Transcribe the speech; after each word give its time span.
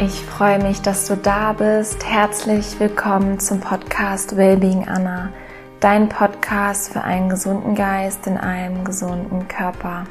Ich 0.00 0.20
freue 0.20 0.62
mich, 0.62 0.80
dass 0.80 1.08
du 1.08 1.16
da 1.16 1.52
bist. 1.52 2.06
Herzlich 2.06 2.78
willkommen 2.78 3.40
zum 3.40 3.58
Podcast 3.58 4.36
Wellbeing 4.36 4.86
Anna, 4.86 5.30
dein 5.80 6.08
Podcast 6.08 6.92
für 6.92 7.02
einen 7.02 7.28
gesunden 7.28 7.74
Geist 7.74 8.28
in 8.28 8.36
einem 8.36 8.84
gesunden 8.84 9.48
Körper. 9.48 10.04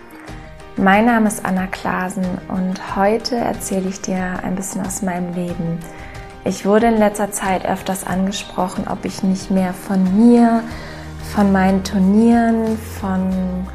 Mein 0.75 1.05
Name 1.05 1.29
ist 1.29 1.45
Anna 1.45 1.67
Klasen 1.67 2.25
und 2.49 2.97
heute 2.97 3.37
erzähle 3.37 3.87
ich 3.87 4.01
dir 4.01 4.43
ein 4.43 4.57
bisschen 4.57 4.85
aus 4.85 5.03
meinem 5.03 5.33
Leben. 5.33 5.79
Ich 6.43 6.65
wurde 6.65 6.87
in 6.87 6.97
letzter 6.97 7.31
Zeit 7.31 7.65
öfters 7.65 8.05
angesprochen, 8.05 8.89
ob 8.89 9.05
ich 9.05 9.23
nicht 9.23 9.51
mehr 9.51 9.73
von 9.73 10.03
mir, 10.17 10.63
von 11.33 11.53
meinen 11.53 11.85
Turnieren, 11.85 12.77
von 12.99 13.65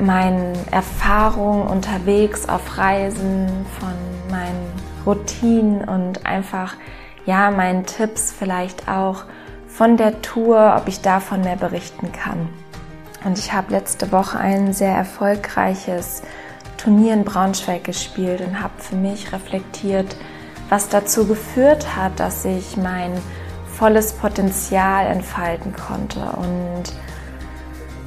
meinen 0.00 0.56
Erfahrungen 0.72 1.68
unterwegs 1.68 2.48
auf 2.48 2.76
Reisen, 2.76 3.46
von 3.78 4.13
Routinen 5.06 5.84
und 5.84 6.26
einfach, 6.26 6.74
ja, 7.26 7.50
meinen 7.50 7.86
Tipps 7.86 8.32
vielleicht 8.32 8.88
auch 8.88 9.24
von 9.66 9.96
der 9.96 10.22
Tour, 10.22 10.74
ob 10.76 10.88
ich 10.88 11.00
davon 11.00 11.40
mehr 11.40 11.56
berichten 11.56 12.12
kann. 12.12 12.48
Und 13.24 13.38
ich 13.38 13.52
habe 13.52 13.72
letzte 13.72 14.12
Woche 14.12 14.38
ein 14.38 14.72
sehr 14.72 14.94
erfolgreiches 14.94 16.22
Turnier 16.76 17.14
in 17.14 17.24
Braunschweig 17.24 17.82
gespielt 17.82 18.42
und 18.42 18.60
habe 18.60 18.74
für 18.78 18.96
mich 18.96 19.32
reflektiert, 19.32 20.16
was 20.68 20.90
dazu 20.90 21.26
geführt 21.26 21.96
hat, 21.96 22.20
dass 22.20 22.44
ich 22.44 22.76
mein 22.76 23.12
volles 23.66 24.12
Potenzial 24.12 25.06
entfalten 25.06 25.74
konnte. 25.74 26.20
Und 26.36 26.92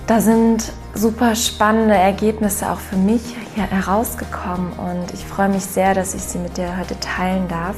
da 0.07 0.21
sind 0.21 0.71
super 0.93 1.35
spannende 1.35 1.95
Ergebnisse 1.95 2.71
auch 2.71 2.79
für 2.79 2.95
mich 2.95 3.35
herausgekommen 3.55 4.71
und 4.71 5.13
ich 5.13 5.25
freue 5.25 5.49
mich 5.49 5.63
sehr, 5.65 5.93
dass 5.93 6.15
ich 6.15 6.21
sie 6.21 6.39
mit 6.39 6.55
dir 6.55 6.77
heute 6.77 6.97
teilen 7.01 7.47
darf. 7.49 7.75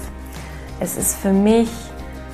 Es 0.80 0.96
ist 0.96 1.18
für 1.18 1.34
mich 1.34 1.70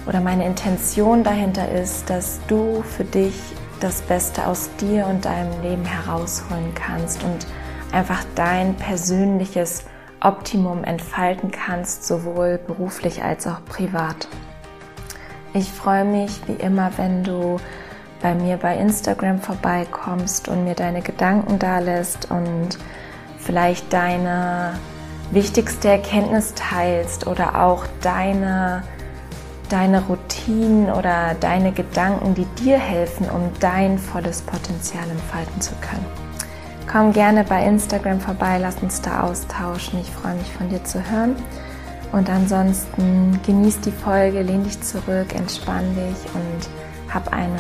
oder 0.05 0.19
meine 0.19 0.45
Intention 0.45 1.23
dahinter 1.23 1.71
ist, 1.71 2.09
dass 2.09 2.41
du 2.47 2.83
für 2.83 3.05
dich 3.05 3.35
das 3.79 4.01
Beste 4.01 4.45
aus 4.45 4.69
dir 4.81 5.07
und 5.07 5.23
deinem 5.23 5.61
Leben 5.61 5.85
herausholen 5.85 6.73
kannst 6.75 7.23
und 7.23 7.47
einfach 7.93 8.23
dein 8.35 8.75
persönliches 8.75 9.85
Optimum 10.19 10.83
entfalten 10.83 11.51
kannst, 11.51 12.05
sowohl 12.05 12.57
beruflich 12.57 13.23
als 13.23 13.47
auch 13.47 13.63
privat. 13.65 14.27
Ich 15.53 15.71
freue 15.71 16.03
mich 16.03 16.41
wie 16.47 16.61
immer, 16.61 16.91
wenn 16.97 17.23
du 17.23 17.57
bei 18.21 18.33
mir 18.33 18.57
bei 18.57 18.77
Instagram 18.77 19.39
vorbeikommst 19.39 20.47
und 20.47 20.63
mir 20.63 20.75
deine 20.75 21.01
Gedanken 21.01 21.59
da 21.59 21.79
lässt 21.79 22.31
und 22.31 22.77
vielleicht 23.37 23.93
deine 23.93 24.73
wichtigste 25.31 25.89
Erkenntnis 25.89 26.53
teilst 26.55 27.27
oder 27.27 27.63
auch 27.63 27.85
deine, 28.01 28.83
deine 29.69 30.03
Routinen 30.05 30.91
oder 30.91 31.35
deine 31.39 31.71
Gedanken, 31.71 32.35
die 32.35 32.45
dir 32.63 32.77
helfen, 32.77 33.29
um 33.29 33.51
dein 33.59 33.97
volles 33.97 34.41
Potenzial 34.41 35.09
entfalten 35.09 35.61
zu 35.61 35.73
können. 35.81 36.05
Komm 36.91 37.13
gerne 37.13 37.43
bei 37.43 37.65
Instagram 37.65 38.19
vorbei, 38.19 38.57
lass 38.59 38.81
uns 38.81 39.01
da 39.01 39.21
austauschen. 39.23 39.99
Ich 39.99 40.11
freue 40.11 40.35
mich 40.35 40.51
von 40.53 40.69
dir 40.69 40.83
zu 40.83 40.99
hören. 41.11 41.35
Und 42.11 42.29
ansonsten 42.29 43.39
genieß 43.45 43.81
die 43.81 43.91
Folge, 43.91 44.41
lehn 44.41 44.63
dich 44.63 44.79
zurück, 44.81 45.35
entspann 45.35 45.83
dich 45.95 46.33
und 46.33 46.69
hab 47.15 47.31
eine 47.31 47.57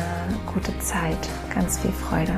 gute 0.53 0.77
Zeit, 0.79 1.17
ganz 1.53 1.79
viel 1.79 1.93
Freude. 1.93 2.37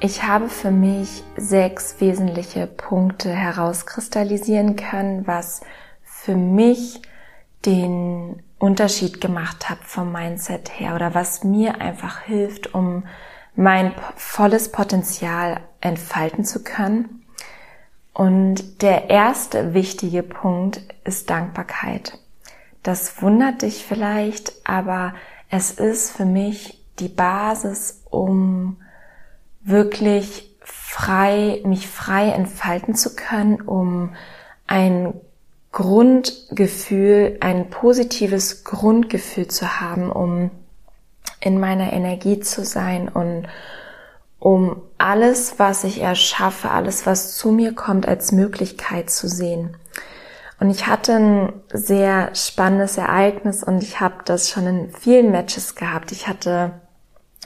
Ich 0.00 0.24
habe 0.24 0.48
für 0.48 0.72
mich 0.72 1.22
sechs 1.36 2.00
wesentliche 2.00 2.66
Punkte 2.66 3.30
herauskristallisieren 3.32 4.74
können, 4.74 5.28
was 5.28 5.60
für 6.02 6.34
mich 6.34 7.00
den 7.64 8.42
Unterschied 8.58 9.20
gemacht 9.20 9.70
hat 9.70 9.78
vom 9.84 10.10
Mindset 10.10 10.80
her 10.80 10.96
oder 10.96 11.14
was 11.14 11.44
mir 11.44 11.80
einfach 11.80 12.22
hilft, 12.22 12.74
um 12.74 13.04
mein 13.54 13.94
volles 14.16 14.72
Potenzial 14.72 15.60
entfalten 15.80 16.44
zu 16.44 16.62
können. 16.62 17.24
Und 18.12 18.82
der 18.82 19.10
erste 19.10 19.74
wichtige 19.74 20.22
Punkt 20.22 20.82
ist 21.04 21.30
Dankbarkeit. 21.30 22.18
Das 22.82 23.22
wundert 23.22 23.62
dich 23.62 23.84
vielleicht, 23.84 24.52
aber 24.64 25.14
es 25.50 25.72
ist 25.72 26.10
für 26.10 26.24
mich 26.24 26.82
die 26.98 27.08
Basis, 27.08 28.02
um 28.10 28.76
wirklich 29.62 30.50
frei, 30.60 31.60
mich 31.64 31.88
frei 31.88 32.30
entfalten 32.30 32.94
zu 32.94 33.14
können, 33.14 33.60
um 33.60 34.14
ein 34.66 35.14
Grundgefühl, 35.72 37.36
ein 37.40 37.70
positives 37.70 38.64
Grundgefühl 38.64 39.48
zu 39.48 39.80
haben, 39.80 40.10
um 40.10 40.50
in 41.40 41.58
meiner 41.58 41.92
Energie 41.92 42.40
zu 42.40 42.64
sein 42.64 43.08
und 43.08 43.48
um 44.38 44.82
alles, 44.98 45.58
was 45.58 45.84
ich 45.84 46.00
erschaffe, 46.00 46.70
alles, 46.70 47.06
was 47.06 47.36
zu 47.36 47.52
mir 47.52 47.74
kommt, 47.74 48.08
als 48.08 48.32
Möglichkeit 48.32 49.10
zu 49.10 49.28
sehen. 49.28 49.76
Und 50.58 50.70
ich 50.70 50.86
hatte 50.86 51.14
ein 51.14 51.52
sehr 51.72 52.34
spannendes 52.34 52.98
Ereignis 52.98 53.62
und 53.64 53.82
ich 53.82 54.00
habe 54.00 54.16
das 54.24 54.50
schon 54.50 54.66
in 54.66 54.90
vielen 54.90 55.30
Matches 55.30 55.74
gehabt. 55.74 56.12
Ich 56.12 56.28
hatte 56.28 56.72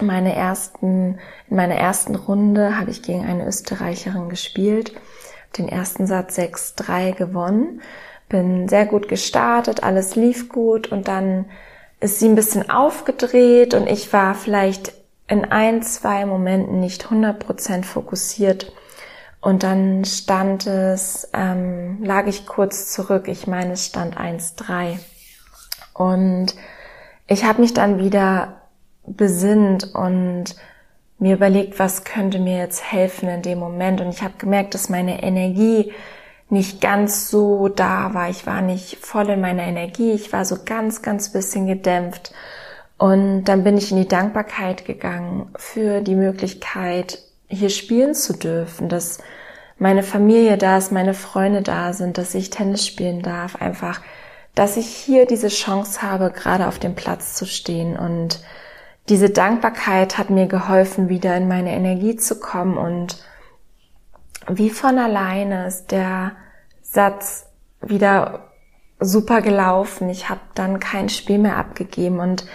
meine 0.01 0.35
ersten, 0.35 1.19
in 1.49 1.57
meiner 1.57 1.77
ersten 1.77 2.17
Runde 2.17 2.79
habe 2.79 2.91
ich 2.91 3.03
gegen 3.03 3.25
eine 3.25 3.47
Österreicherin 3.47 4.29
gespielt, 4.29 4.93
den 5.59 5.69
ersten 5.69 6.09
Satz 6.09 6.37
6-3 6.37 7.15
gewonnen, 7.15 7.81
bin 8.29 8.69
sehr 8.69 8.87
gut 8.87 9.09
gestartet, 9.09 9.85
alles 9.85 10.17
lief 10.17 10.49
gut 10.49 10.91
und 10.91 11.07
dann 11.07 11.45
ist 12.05 12.19
sie 12.19 12.29
ein 12.29 12.35
bisschen 12.35 12.69
aufgedreht 12.69 13.73
und 13.73 13.87
ich 13.89 14.13
war 14.13 14.35
vielleicht 14.35 14.93
in 15.27 15.47
ein, 15.47 15.83
zwei 15.83 16.27
Momenten 16.27 16.79
nicht 16.79 17.07
100% 17.07 17.83
fokussiert. 17.85 18.73
Und 19.41 19.63
dann 19.63 20.05
stand 20.05 20.67
es, 20.67 21.31
ähm, 21.33 22.05
lag 22.05 22.27
ich 22.27 22.47
kurz 22.47 22.93
zurück. 22.93 23.27
Ich 23.27 23.47
meine, 23.47 23.73
es 23.73 23.87
stand 23.87 24.19
1,3. 24.19 24.99
Und 25.95 26.55
ich 27.27 27.45
habe 27.45 27.63
mich 27.63 27.73
dann 27.73 27.99
wieder 27.99 28.61
besinnt 29.07 29.95
und 29.95 30.57
mir 31.19 31.35
überlegt, 31.35 31.79
was 31.79 32.05
könnte 32.05 32.39
mir 32.39 32.59
jetzt 32.59 32.93
helfen 32.93 33.31
in 33.31 33.41
dem 33.41 33.59
Moment. 33.59 34.03
Und 34.03 34.11
ich 34.11 34.23
habe 34.23 34.35
gemerkt, 34.37 34.75
dass 34.75 34.91
meine 34.91 35.23
Energie 35.23 35.93
nicht 36.55 36.81
ganz 36.81 37.29
so 37.29 37.69
da 37.69 38.15
war. 38.15 38.31
Ich 38.31 38.47
war 38.47 38.63
nicht 38.63 38.97
voll 39.05 39.29
in 39.29 39.43
meiner 39.43 39.65
Energie. 39.65 40.13
Ich 40.13 40.33
war 40.33 40.47
so 40.47 40.57
ganz, 40.65 41.03
ganz 41.03 41.31
bisschen 41.31 41.67
gedämpft. 41.67 42.33
Und 42.97 43.45
dann 43.45 43.65
bin 43.65 43.77
ich 43.77 43.91
in 43.91 43.99
die 43.99 44.09
Dankbarkeit 44.09 44.87
gegangen 44.87 45.51
für 45.57 46.01
die 46.01 46.15
Möglichkeit, 46.15 47.19
hier 47.49 47.69
spielen 47.69 48.15
zu 48.15 48.33
dürfen, 48.33 48.89
dass 48.89 49.19
meine 49.79 50.03
Familie 50.03 50.57
da 50.57 50.79
ist, 50.79 50.93
meine 50.93 51.13
Freunde 51.13 51.61
da 51.61 51.93
sind, 51.93 52.17
dass 52.17 52.35
ich 52.35 52.49
Tennis 52.51 52.87
spielen 52.87 53.21
darf, 53.23 53.57
einfach, 53.57 54.01
dass 54.55 54.77
ich 54.77 54.87
hier 54.87 55.27
diese 55.27 55.49
Chance 55.49 56.01
habe, 56.03 56.31
gerade 56.31 56.69
auf 56.69 56.79
dem 56.79 56.95
Platz 56.95 57.35
zu 57.35 57.45
stehen. 57.45 57.99
Und 57.99 58.41
diese 59.09 59.29
Dankbarkeit 59.29 60.17
hat 60.17 60.31
mir 60.31 60.47
geholfen, 60.47 61.09
wieder 61.09 61.37
in 61.37 61.49
meine 61.49 61.73
Energie 61.73 62.17
zu 62.17 62.39
kommen 62.39 62.79
und 62.79 63.23
wie 64.49 64.71
von 64.71 64.99
alleine 64.99 65.67
ist 65.67 65.91
der 65.91 66.33
Satz 66.85 67.47
wieder 67.81 68.51
super 69.01 69.43
gelaufen. 69.43 70.09
Ich 70.09 70.29
habe 70.29 70.41
dann 70.55 70.79
kein 70.79 71.09
Spiel 71.09 71.39
mehr 71.39 71.57
abgegeben 71.57 72.21
und 72.21 72.47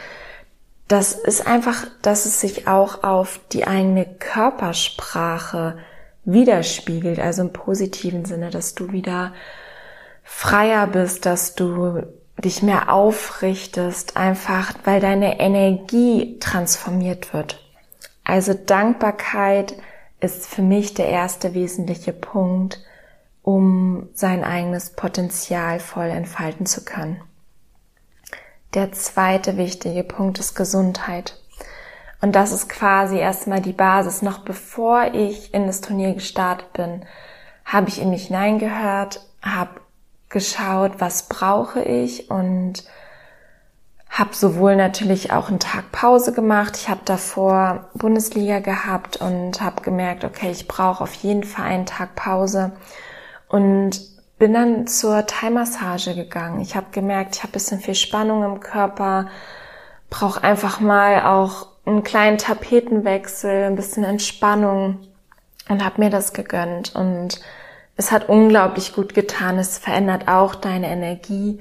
das 0.88 1.14
ist 1.14 1.46
einfach, 1.46 1.86
dass 2.02 2.26
es 2.26 2.40
sich 2.40 2.68
auch 2.68 3.04
auf 3.04 3.40
die 3.52 3.68
eigene 3.68 4.06
Körpersprache 4.06 5.78
widerspiegelt, 6.26 7.20
also 7.20 7.44
im 7.44 7.54
positiven 7.54 8.26
Sinne, 8.26 8.50
dass 8.50 8.74
du 8.74 8.92
wieder 8.92 9.34
freier 10.24 10.88
bist, 10.88 11.26
dass 11.26 11.54
du 11.54 12.04
dich 12.38 12.64
mehr 12.64 12.92
aufrichtest, 12.92 14.18
einfach 14.18 14.74
weil 14.84 15.00
deine 15.00 15.40
Energie 15.40 16.40
transformiert 16.40 17.34
wird. 17.34 17.64
Also 18.24 18.54
Dankbarkeit 18.54 19.76
ist 20.20 20.48
für 20.48 20.62
mich 20.62 20.94
der 20.94 21.10
erste 21.10 21.54
wesentliche 21.54 22.14
Punkt, 22.14 22.80
um 23.50 24.08
sein 24.14 24.44
eigenes 24.44 24.92
Potenzial 24.92 25.80
voll 25.80 26.06
entfalten 26.06 26.68
zu 26.68 26.86
können. 26.86 27.20
Der 28.76 28.92
zweite 28.92 29.58
wichtige 29.58 30.04
Punkt 30.04 30.38
ist 30.38 30.54
Gesundheit. 30.54 31.36
Und 32.22 32.36
das 32.36 32.52
ist 32.52 32.70
quasi 32.70 33.18
erstmal 33.18 33.60
die 33.60 33.74
Basis. 33.74 34.22
Noch 34.22 34.40
bevor 34.40 35.16
ich 35.16 35.52
in 35.52 35.66
das 35.66 35.82
Turnier 35.82 36.14
gestartet 36.14 36.72
bin, 36.74 37.06
habe 37.66 37.90
ich 37.90 38.00
in 38.00 38.12
mich 38.12 38.28
hineingehört, 38.28 39.26
habe 39.42 39.82
geschaut, 40.30 41.00
was 41.00 41.24
brauche 41.24 41.82
ich 41.82 42.30
und 42.30 42.84
habe 44.12 44.36
sowohl 44.36 44.76
natürlich 44.76 45.32
auch 45.32 45.50
einen 45.50 45.60
Tag 45.60 45.92
Pause 45.92 46.34
gemacht. 46.34 46.78
Ich 46.78 46.88
habe 46.88 47.02
davor 47.04 47.90
Bundesliga 47.96 48.60
gehabt 48.60 49.18
und 49.18 49.60
habe 49.60 49.82
gemerkt, 49.82 50.24
okay, 50.24 50.52
ich 50.52 50.68
brauche 50.68 51.04
auf 51.04 51.16
jeden 51.16 51.44
Fall 51.44 51.66
einen 51.66 51.88
Tag 51.88 52.14
Pause 52.14 52.74
und 53.50 54.00
bin 54.38 54.54
dann 54.54 54.88
zur 54.88 55.26
Thai-Massage 55.26 56.16
gegangen. 56.16 56.62
Ich 56.62 56.76
habe 56.76 56.88
gemerkt, 56.92 57.36
ich 57.36 57.44
habe 57.44 57.52
bisschen 57.52 57.80
viel 57.80 57.96
Spannung 57.96 58.44
im 58.46 58.62
Körper, 58.62 59.28
brauche 60.10 60.44
einfach 60.44 60.80
mal 60.80 61.24
auch 61.24 61.68
einen 61.86 62.04
kleinen 62.04 62.38
Tapetenwechsel, 62.38 63.66
ein 63.66 63.76
bisschen 63.76 64.06
Entspannung 64.06 65.00
und 65.68 65.84
habe 65.84 66.02
mir 66.02 66.10
das 66.10 66.34
gegönnt 66.34 66.96
und 66.96 67.42
es 67.98 68.14
hat 68.14 68.30
unglaublich 68.30 68.94
gut 68.94 69.14
getan. 69.14 69.60
Es 69.60 69.78
verändert 69.78 70.30
auch 70.30 70.56
deine 70.56 70.88
Energie 70.88 71.60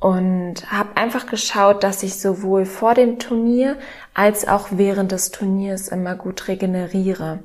und 0.00 0.70
habe 0.70 0.96
einfach 0.96 1.26
geschaut, 1.26 1.84
dass 1.84 2.02
ich 2.02 2.20
sowohl 2.20 2.64
vor 2.64 2.94
dem 2.94 3.20
Turnier 3.20 3.76
als 4.12 4.48
auch 4.48 4.68
während 4.72 5.12
des 5.12 5.30
Turniers 5.30 5.88
immer 5.88 6.16
gut 6.16 6.48
regeneriere. 6.48 7.38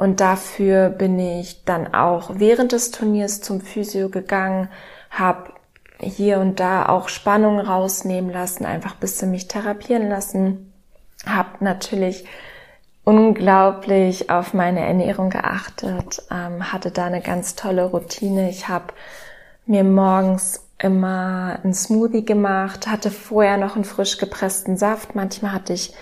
Und 0.00 0.20
dafür 0.20 0.88
bin 0.88 1.18
ich 1.18 1.66
dann 1.66 1.92
auch 1.92 2.30
während 2.36 2.72
des 2.72 2.90
Turniers 2.90 3.42
zum 3.42 3.60
Physio 3.60 4.08
gegangen, 4.08 4.70
habe 5.10 5.52
hier 5.98 6.38
und 6.38 6.58
da 6.58 6.88
auch 6.88 7.10
Spannung 7.10 7.60
rausnehmen 7.60 8.32
lassen, 8.32 8.64
einfach 8.64 8.94
bis 8.94 9.18
sie 9.18 9.26
mich 9.26 9.46
therapieren 9.46 10.08
lassen, 10.08 10.72
habe 11.26 11.62
natürlich 11.62 12.24
unglaublich 13.04 14.30
auf 14.30 14.54
meine 14.54 14.80
Ernährung 14.80 15.28
geachtet, 15.28 16.22
ähm, 16.30 16.72
hatte 16.72 16.92
da 16.92 17.04
eine 17.04 17.20
ganz 17.20 17.54
tolle 17.54 17.84
Routine. 17.84 18.48
Ich 18.48 18.68
habe 18.68 18.94
mir 19.66 19.84
morgens 19.84 20.66
immer 20.78 21.58
ein 21.62 21.74
Smoothie 21.74 22.24
gemacht, 22.24 22.86
hatte 22.86 23.10
vorher 23.10 23.58
noch 23.58 23.74
einen 23.74 23.84
frisch 23.84 24.16
gepressten 24.16 24.78
Saft. 24.78 25.14
Manchmal 25.14 25.52
hatte 25.52 25.74
ich 25.74 25.92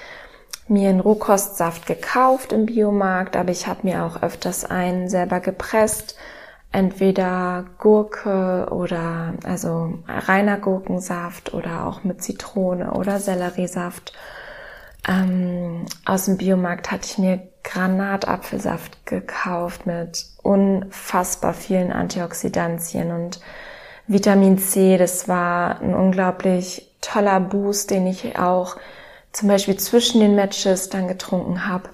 mir 0.70 0.90
einen 0.90 1.00
Rohkostsaft 1.00 1.86
gekauft 1.86 2.52
im 2.52 2.66
Biomarkt, 2.66 3.36
aber 3.36 3.50
ich 3.50 3.66
habe 3.66 3.86
mir 3.86 4.04
auch 4.04 4.22
öfters 4.22 4.64
einen 4.64 5.08
selber 5.08 5.40
gepresst. 5.40 6.16
Entweder 6.70 7.64
Gurke 7.78 8.68
oder 8.70 9.32
also 9.44 9.98
reiner 10.06 10.58
Gurkensaft 10.58 11.54
oder 11.54 11.86
auch 11.86 12.04
mit 12.04 12.22
Zitrone 12.22 12.92
oder 12.92 13.20
Selleriesaft. 13.20 14.12
Ähm, 15.08 15.86
aus 16.04 16.26
dem 16.26 16.36
Biomarkt 16.36 16.90
hatte 16.90 17.06
ich 17.06 17.16
mir 17.16 17.40
Granatapfelsaft 17.64 19.06
gekauft 19.06 19.86
mit 19.86 20.26
unfassbar 20.42 21.54
vielen 21.54 21.92
Antioxidantien 21.92 23.12
und 23.12 23.40
Vitamin 24.06 24.58
C. 24.58 24.98
Das 24.98 25.28
war 25.28 25.80
ein 25.80 25.94
unglaublich 25.94 26.90
toller 27.00 27.40
Boost, 27.40 27.90
den 27.90 28.06
ich 28.06 28.38
auch 28.38 28.76
zum 29.32 29.48
Beispiel 29.48 29.76
zwischen 29.76 30.20
den 30.20 30.34
Matches 30.34 30.88
dann 30.88 31.08
getrunken 31.08 31.66
habe. 31.66 31.90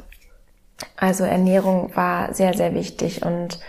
Also 0.96 1.24
Ernährung 1.24 1.94
war 1.94 2.34
sehr, 2.34 2.54
sehr 2.54 2.74
wichtig 2.74 3.24
und 3.24 3.60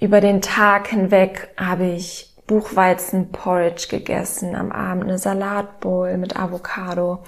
über 0.00 0.20
den 0.20 0.42
Tag 0.42 0.88
hinweg 0.88 1.50
habe 1.56 1.86
ich 1.86 2.34
Buchweizen-Porridge 2.46 3.86
gegessen, 3.88 4.56
am 4.56 4.72
Abend 4.72 5.04
eine 5.04 5.18
Salatbowl 5.18 6.16
mit 6.18 6.36
Avocado 6.36 7.22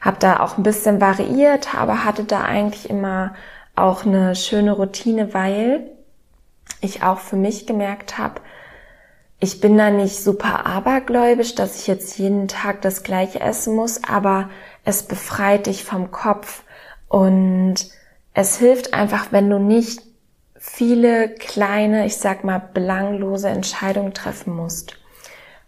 habe 0.00 0.16
da 0.18 0.40
auch 0.40 0.56
ein 0.56 0.62
bisschen 0.62 1.00
variiert, 1.00 1.74
aber 1.74 2.04
hatte 2.04 2.24
da 2.24 2.42
eigentlich 2.42 2.88
immer 2.88 3.34
auch 3.76 4.04
eine 4.04 4.34
schöne 4.34 4.72
Routine, 4.72 5.34
weil 5.34 5.90
ich 6.80 7.02
auch 7.02 7.18
für 7.18 7.36
mich 7.36 7.66
gemerkt 7.66 8.18
habe, 8.18 8.40
ich 9.42 9.60
bin 9.60 9.78
da 9.78 9.90
nicht 9.90 10.22
super 10.22 10.66
abergläubisch, 10.66 11.54
dass 11.54 11.80
ich 11.80 11.86
jetzt 11.86 12.18
jeden 12.18 12.46
Tag 12.46 12.82
das 12.82 13.02
gleiche 13.02 13.40
essen 13.40 13.74
muss, 13.74 14.04
aber 14.04 14.50
es 14.84 15.02
befreit 15.02 15.66
dich 15.66 15.84
vom 15.84 16.10
Kopf 16.10 16.62
und 17.08 17.76
es 18.34 18.58
hilft 18.58 18.94
einfach, 18.94 19.32
wenn 19.32 19.50
du 19.50 19.58
nicht 19.58 20.02
viele 20.56 21.28
kleine, 21.28 22.06
ich 22.06 22.16
sag 22.16 22.44
mal, 22.44 22.58
belanglose 22.58 23.48
Entscheidungen 23.48 24.14
treffen 24.14 24.54
musst. 24.54 24.96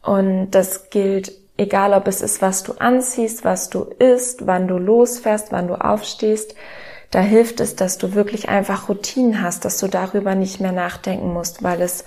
Und 0.03 0.51
das 0.51 0.91
gilt 0.91 1.33
Egal 1.57 1.93
ob 1.93 2.09
es 2.09 2.23
ist, 2.23 2.41
was 2.41 2.63
du 2.63 2.73
anziehst, 2.73 3.45
was 3.45 3.69
du 3.69 3.83
isst, 3.85 4.47
wann 4.47 4.69
du 4.69 4.79
losfährst, 4.79 5.53
wann 5.53 5.69
du 5.69 5.75
aufstehst. 5.75 6.55
Da 7.11 7.21
hilft 7.21 7.61
es, 7.61 7.77
dass 7.77 7.99
du 7.99 8.15
wirklich 8.15 8.49
einfach 8.49 8.89
Routinen 8.89 9.43
hast, 9.43 9.65
dass 9.65 9.79
du 9.79 9.87
darüber 9.87 10.35
nicht 10.35 10.61
mehr 10.61 10.73
nachdenken 10.73 11.33
musst, 11.33 11.63
weil 11.63 11.83
es 11.83 12.05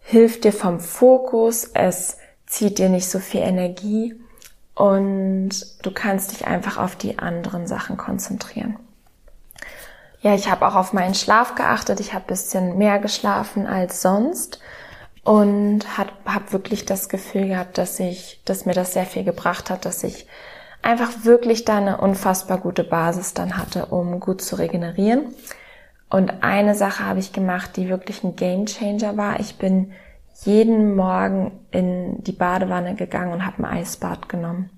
hilft 0.00 0.44
dir 0.44 0.52
vom 0.52 0.80
Fokus, 0.80 1.70
es 1.74 2.16
zieht 2.46 2.78
dir 2.78 2.88
nicht 2.88 3.08
so 3.08 3.18
viel 3.18 3.42
Energie 3.42 4.19
und 4.80 5.50
du 5.82 5.90
kannst 5.90 6.32
dich 6.32 6.46
einfach 6.46 6.78
auf 6.78 6.96
die 6.96 7.18
anderen 7.18 7.66
Sachen 7.66 7.98
konzentrieren. 7.98 8.78
Ja, 10.22 10.34
ich 10.34 10.50
habe 10.50 10.66
auch 10.66 10.74
auf 10.74 10.94
meinen 10.94 11.14
Schlaf 11.14 11.54
geachtet. 11.54 12.00
Ich 12.00 12.14
habe 12.14 12.24
bisschen 12.28 12.78
mehr 12.78 12.98
geschlafen 12.98 13.66
als 13.66 14.00
sonst 14.00 14.58
und 15.22 15.98
habe 15.98 16.12
hab 16.24 16.54
wirklich 16.54 16.86
das 16.86 17.10
Gefühl 17.10 17.48
gehabt, 17.48 17.76
dass 17.76 18.00
ich, 18.00 18.40
dass 18.46 18.64
mir 18.64 18.72
das 18.72 18.94
sehr 18.94 19.04
viel 19.04 19.22
gebracht 19.22 19.68
hat, 19.68 19.84
dass 19.84 20.02
ich 20.02 20.26
einfach 20.80 21.10
wirklich 21.24 21.66
da 21.66 21.76
eine 21.76 21.98
unfassbar 21.98 22.56
gute 22.56 22.84
Basis 22.84 23.34
dann 23.34 23.58
hatte, 23.58 23.84
um 23.84 24.18
gut 24.18 24.40
zu 24.40 24.56
regenerieren. 24.56 25.34
Und 26.08 26.42
eine 26.42 26.74
Sache 26.74 27.04
habe 27.04 27.18
ich 27.18 27.34
gemacht, 27.34 27.76
die 27.76 27.90
wirklich 27.90 28.24
ein 28.24 28.34
Game 28.34 28.64
Changer 28.64 29.18
war. 29.18 29.40
Ich 29.40 29.58
bin 29.58 29.92
jeden 30.44 30.96
Morgen 30.96 31.52
in 31.70 32.22
die 32.24 32.32
Badewanne 32.32 32.94
gegangen 32.94 33.32
und 33.32 33.46
habe 33.46 33.58
ein 33.58 33.78
Eisbad 33.78 34.28
genommen. 34.28 34.70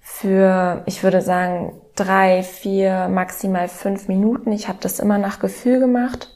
Für, 0.00 0.82
ich 0.86 1.02
würde 1.02 1.20
sagen, 1.20 1.80
drei, 1.94 2.42
vier, 2.42 3.08
maximal 3.08 3.68
fünf 3.68 4.08
Minuten. 4.08 4.52
Ich 4.52 4.68
habe 4.68 4.78
das 4.80 4.98
immer 4.98 5.18
nach 5.18 5.38
Gefühl 5.38 5.80
gemacht. 5.80 6.34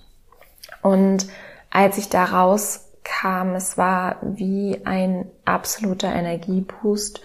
Und 0.82 1.26
als 1.70 1.96
ich 1.99 2.08
da 2.08 2.25
raus 2.25 2.93
kam. 3.04 3.54
Es 3.54 3.76
war 3.78 4.16
wie 4.22 4.81
ein 4.84 5.26
absoluter 5.44 6.12
Energieboost. 6.12 7.20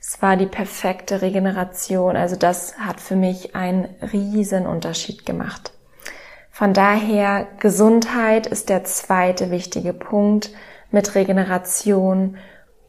Es 0.00 0.22
war 0.22 0.36
die 0.36 0.46
perfekte 0.46 1.22
Regeneration. 1.22 2.16
Also 2.16 2.36
das 2.36 2.78
hat 2.78 3.00
für 3.00 3.16
mich 3.16 3.54
einen 3.54 3.86
riesen 4.12 4.66
Unterschied 4.66 5.26
gemacht. 5.26 5.72
Von 6.50 6.74
daher, 6.74 7.46
Gesundheit 7.58 8.46
ist 8.46 8.68
der 8.68 8.84
zweite 8.84 9.50
wichtige 9.50 9.92
Punkt 9.92 10.50
mit 10.90 11.14
Regeneration, 11.14 12.36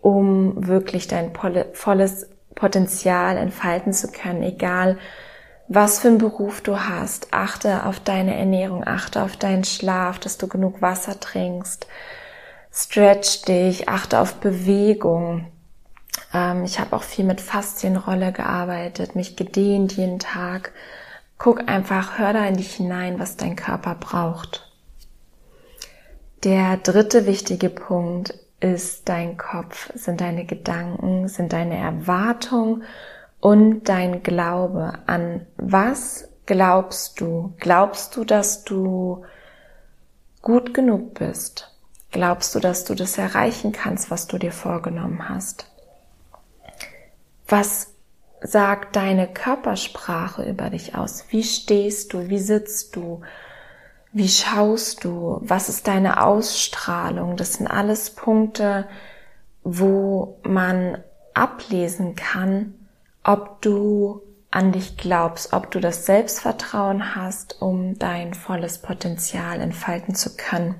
um 0.02 0.68
wirklich 0.68 1.08
dein 1.08 1.32
volles 1.74 2.30
Potenzial 2.56 3.38
entfalten 3.38 3.94
zu 3.94 4.12
können, 4.12 4.44
egal 4.44 4.98
was 5.68 6.00
für 6.00 6.10
einen 6.10 6.18
Beruf 6.18 6.62
du 6.62 6.80
hast. 6.80 7.30
Achte 7.32 7.86
auf 7.86 8.00
deine 8.02 8.36
Ernährung, 8.36 8.86
achte 8.86 9.24
auf 9.24 9.38
deinen 9.38 9.64
Schlaf, 9.64 10.20
dass 10.20 10.38
du 10.38 10.48
genug 10.48 10.82
Wasser 10.82 11.20
trinkst, 11.20 11.88
Stretch 12.74 13.42
dich, 13.44 13.90
achte 13.90 14.20
auf 14.20 14.36
Bewegung. 14.36 15.52
Ähm, 16.34 16.64
ich 16.64 16.80
habe 16.80 16.96
auch 16.96 17.04
viel 17.04 17.26
mit 17.26 17.42
Faszienrolle 17.42 18.32
gearbeitet, 18.32 19.16
mich 19.16 19.36
gedehnt 19.36 19.98
jeden 19.98 20.20
Tag. 20.20 20.72
Guck 21.38 21.68
einfach, 21.68 22.18
hör 22.18 22.32
da 22.32 22.46
in 22.46 22.56
dich 22.56 22.76
hinein, 22.76 23.20
was 23.20 23.36
dein 23.36 23.58
Körper 23.58 23.96
braucht. 23.96 24.71
Der 26.44 26.78
dritte 26.78 27.28
wichtige 27.28 27.70
Punkt 27.70 28.34
ist 28.60 29.10
dein 29.10 29.38
Kopf, 29.38 29.92
sind 29.94 30.22
deine 30.22 30.46
Gedanken, 30.46 31.28
sind 31.28 31.54
deine 31.54 31.78
Erwartungen 31.78 32.84
und 33.40 33.84
dein 33.90 34.24
Glaube. 34.24 34.94
An 35.06 35.46
was 35.58 36.30
glaubst 36.48 37.22
du? 37.22 37.54
Glaubst 37.60 38.16
du, 38.16 38.24
dass 38.24 38.64
du 38.64 39.24
gut 40.42 40.74
genug 40.74 41.14
bist? 41.14 41.72
Glaubst 42.10 42.56
du, 42.56 42.60
dass 42.60 42.86
du 42.86 42.96
das 42.96 43.20
erreichen 43.20 43.72
kannst, 43.72 44.10
was 44.10 44.26
du 44.26 44.40
dir 44.40 44.52
vorgenommen 44.52 45.30
hast? 45.30 45.68
Was 47.48 47.94
sagt 48.42 48.96
deine 48.96 49.28
Körpersprache 49.28 50.44
über 50.44 50.72
dich 50.72 50.96
aus? 50.96 51.26
Wie 51.30 51.44
stehst 51.44 52.14
du? 52.14 52.30
Wie 52.30 52.40
sitzt 52.40 52.96
du? 52.96 53.22
Wie 54.14 54.28
schaust 54.28 55.06
du? 55.06 55.40
Was 55.42 55.70
ist 55.70 55.88
deine 55.88 56.22
Ausstrahlung? 56.22 57.38
Das 57.38 57.54
sind 57.54 57.68
alles 57.68 58.10
Punkte, 58.10 58.88
wo 59.64 60.38
man 60.44 60.98
ablesen 61.34 62.16
kann, 62.16 62.74
ob 63.24 63.62
du 63.62 64.22
an 64.50 64.74
dich 64.74 64.98
glaubst, 64.98 65.54
ob 65.54 65.72
du 65.72 65.80
das 65.80 66.06
Selbstvertrauen 66.06 67.16
hast, 67.16 67.62
um 67.62 67.98
dein 67.98 68.34
volles 68.34 68.80
Potenzial 68.80 69.62
entfalten 69.62 70.14
zu 70.14 70.36
können. 70.36 70.76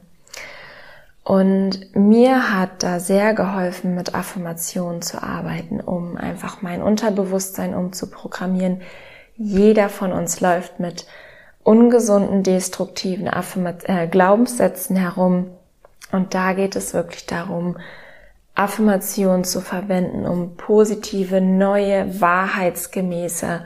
Und 1.24 1.96
mir 1.96 2.52
hat 2.54 2.84
da 2.84 3.00
sehr 3.00 3.34
geholfen, 3.34 3.96
mit 3.96 4.14
Affirmationen 4.14 5.02
zu 5.02 5.24
arbeiten, 5.24 5.80
um 5.80 6.18
einfach 6.18 6.62
mein 6.62 6.82
Unterbewusstsein 6.82 7.76
umzuprogrammieren. 7.76 8.82
Jeder 9.38 9.88
von 9.88 10.12
uns 10.12 10.42
läuft 10.42 10.82
mit 10.82 11.06
ungesunden, 11.64 12.44
destruktiven 12.44 13.28
äh, 13.28 14.08
Glaubenssätzen 14.08 14.96
herum. 14.96 15.48
Und 16.12 16.34
da 16.34 16.54
geht 16.54 16.76
es 16.76 16.94
wirklich 16.94 17.26
darum, 17.26 17.78
Affirmationen 18.56 19.44
zu 19.44 19.62
verwenden, 19.62 20.26
um 20.26 20.58
positive, 20.58 21.40
neue, 21.40 22.20
wahrheitsgemäße 22.20 23.62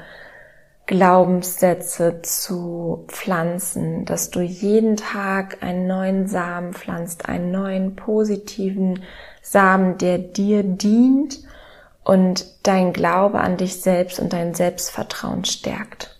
Glaubenssätze 0.85 2.21
zu 2.21 3.05
pflanzen, 3.07 4.05
dass 4.05 4.29
du 4.29 4.41
jeden 4.41 4.97
Tag 4.97 5.63
einen 5.63 5.87
neuen 5.87 6.27
Samen 6.27 6.73
pflanzt, 6.73 7.27
einen 7.27 7.49
neuen 7.49 7.95
positiven 7.95 9.01
Samen, 9.41 9.97
der 9.97 10.19
dir 10.19 10.61
dient 10.61 11.39
und 12.03 12.45
dein 12.67 12.93
Glaube 12.93 13.39
an 13.39 13.57
dich 13.57 13.81
selbst 13.81 14.19
und 14.19 14.31
dein 14.31 14.53
Selbstvertrauen 14.53 15.43
stärkt. 15.43 16.14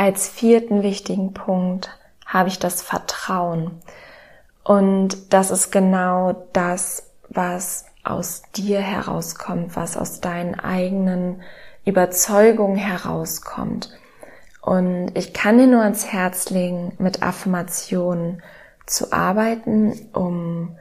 Als 0.00 0.28
vierten 0.30 0.82
wichtigen 0.82 1.34
Punkt 1.34 1.90
habe 2.24 2.48
ich 2.48 2.58
das 2.58 2.80
Vertrauen. 2.80 3.82
Und 4.64 5.34
das 5.34 5.50
ist 5.50 5.70
genau 5.70 6.46
das, 6.54 7.10
was 7.28 7.84
aus 8.02 8.40
dir 8.56 8.80
herauskommt, 8.80 9.76
was 9.76 9.98
aus 9.98 10.22
deinen 10.22 10.58
eigenen 10.58 11.42
Überzeugungen 11.84 12.78
herauskommt. 12.78 13.90
Und 14.62 15.10
ich 15.18 15.34
kann 15.34 15.58
dir 15.58 15.66
nur 15.66 15.82
ans 15.82 16.06
Herz 16.06 16.48
legen, 16.48 16.94
mit 16.96 17.22
Affirmationen 17.22 18.42
zu 18.86 19.12
arbeiten, 19.12 20.08
um 20.14 20.78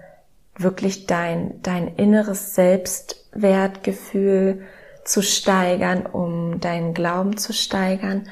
wirklich 0.55 1.07
dein, 1.07 1.61
dein 1.61 1.89
inneres 1.89 2.55
Selbstwertgefühl 2.55 4.61
zu 5.03 5.21
steigern, 5.21 6.05
um 6.05 6.61
deinen 6.61 6.93
Glauben 6.93 7.35
zu 7.35 7.51
steigern 7.51 8.29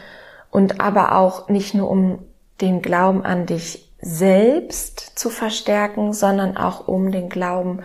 und 0.52 0.82
aber 0.82 1.18
auch 1.18 1.50
nicht 1.50 1.74
nur 1.74 1.90
um 1.90 2.20
den 2.62 2.82
Glauben 2.82 3.24
an 3.24 3.46
dich 3.46 3.92
selbst 4.00 5.00
zu 5.18 5.30
verstärken, 5.30 6.14
sondern 6.14 6.58
auch 6.58 6.88
um 6.88 7.12
den 7.12 7.30
Glauben 7.30 7.82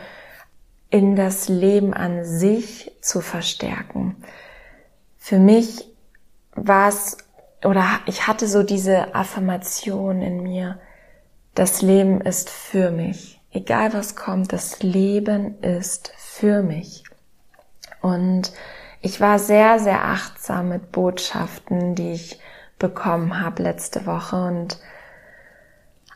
in 0.91 1.17
das 1.17 1.49
Leben 1.49 1.95
an 1.95 2.25
sich 2.25 2.93
zu 3.01 3.21
verstärken. 3.21 4.17
Für 5.19 5.39
mich 5.39 5.87
war 6.55 6.89
es, 6.89 7.17
oder 7.65 7.85
ich 8.07 8.27
hatte 8.27 8.47
so 8.47 8.63
diese 8.63 9.15
Affirmation 9.15 10.21
in 10.21 10.43
mir, 10.43 10.79
das 11.55 11.83
Leben 11.83 12.21
ist 12.21 12.51
für 12.51 12.91
mich. 12.91 13.41
Egal 13.51 13.93
was 13.93 14.17
kommt, 14.17 14.53
das 14.53 14.83
Leben 14.83 15.61
ist 15.63 16.13
für 16.17 16.63
mich. 16.63 17.05
Und 18.01 18.53
ich 19.01 19.21
war 19.21 19.39
sehr, 19.39 19.79
sehr 19.79 20.05
achtsam 20.05 20.69
mit 20.71 20.93
Botschaften, 20.93 21.95
die 21.95 22.13
ich 22.13 22.41
bekommen 22.83 23.41
habe 23.41 23.63
letzte 23.63 24.05
Woche 24.05 24.37
und 24.37 24.79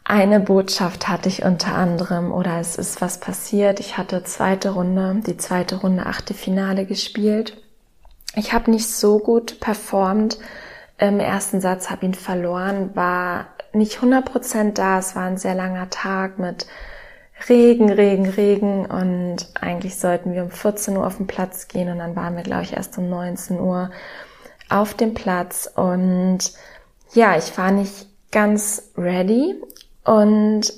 eine 0.04 0.38
Botschaft 0.40 1.08
hatte 1.08 1.28
ich 1.28 1.44
unter 1.44 1.74
anderem 1.74 2.30
oder 2.30 2.60
es 2.60 2.76
ist 2.76 3.00
was 3.00 3.18
passiert. 3.18 3.80
Ich 3.80 3.96
hatte 3.96 4.22
zweite 4.24 4.70
Runde, 4.70 5.22
die 5.26 5.36
zweite 5.36 5.76
Runde, 5.76 6.06
achte 6.06 6.34
Finale 6.34 6.84
gespielt. 6.84 7.56
Ich 8.34 8.52
habe 8.52 8.70
nicht 8.70 8.88
so 8.88 9.18
gut 9.18 9.58
performt. 9.60 10.38
Im 10.98 11.18
ersten 11.20 11.60
Satz 11.60 11.90
habe 11.90 12.06
ihn 12.06 12.14
verloren, 12.14 12.94
war 12.94 13.46
nicht 13.72 13.98
100% 13.98 14.74
da. 14.74 14.98
Es 14.98 15.16
war 15.16 15.24
ein 15.24 15.38
sehr 15.38 15.54
langer 15.54 15.90
Tag 15.90 16.38
mit 16.38 16.66
Regen, 17.48 17.90
Regen, 17.90 18.28
Regen 18.28 18.86
und 18.86 19.48
eigentlich 19.60 19.96
sollten 19.96 20.32
wir 20.32 20.42
um 20.42 20.50
14 20.50 20.96
Uhr 20.96 21.06
auf 21.06 21.18
den 21.18 21.26
Platz 21.26 21.68
gehen 21.68 21.90
und 21.90 21.98
dann 21.98 22.16
waren 22.16 22.34
wir, 22.36 22.42
glaube 22.42 22.62
ich, 22.62 22.74
erst 22.74 22.96
um 22.96 23.08
19 23.08 23.60
Uhr 23.60 23.90
auf 24.68 24.94
dem 24.94 25.14
Platz 25.14 25.70
und 25.74 26.52
ja, 27.12 27.36
ich 27.36 27.56
war 27.56 27.70
nicht 27.70 28.08
ganz 28.30 28.90
ready 28.96 29.54
und 30.04 30.72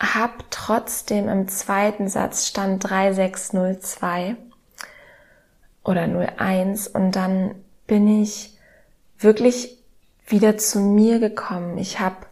habe 0.00 0.34
trotzdem 0.50 1.28
im 1.28 1.48
zweiten 1.48 2.08
Satz 2.08 2.46
stand 2.46 2.88
3602 2.88 4.36
oder 5.84 6.02
01 6.02 6.88
und 6.88 7.12
dann 7.12 7.54
bin 7.86 8.22
ich 8.22 8.56
wirklich 9.18 9.78
wieder 10.26 10.58
zu 10.58 10.80
mir 10.80 11.18
gekommen. 11.18 11.78
Ich 11.78 11.98
habe 12.00 12.26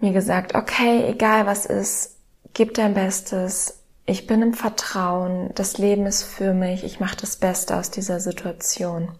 mir 0.00 0.12
gesagt, 0.12 0.54
okay, 0.54 1.04
egal 1.08 1.46
was 1.46 1.66
ist, 1.66 2.16
gib 2.54 2.74
dein 2.74 2.94
Bestes. 2.94 3.80
Ich 4.06 4.26
bin 4.26 4.42
im 4.42 4.54
Vertrauen, 4.54 5.50
das 5.54 5.78
Leben 5.78 6.06
ist 6.06 6.22
für 6.22 6.54
mich, 6.54 6.84
ich 6.84 7.00
mache 7.00 7.16
das 7.16 7.36
Beste 7.36 7.76
aus 7.76 7.90
dieser 7.90 8.20
Situation. 8.20 9.12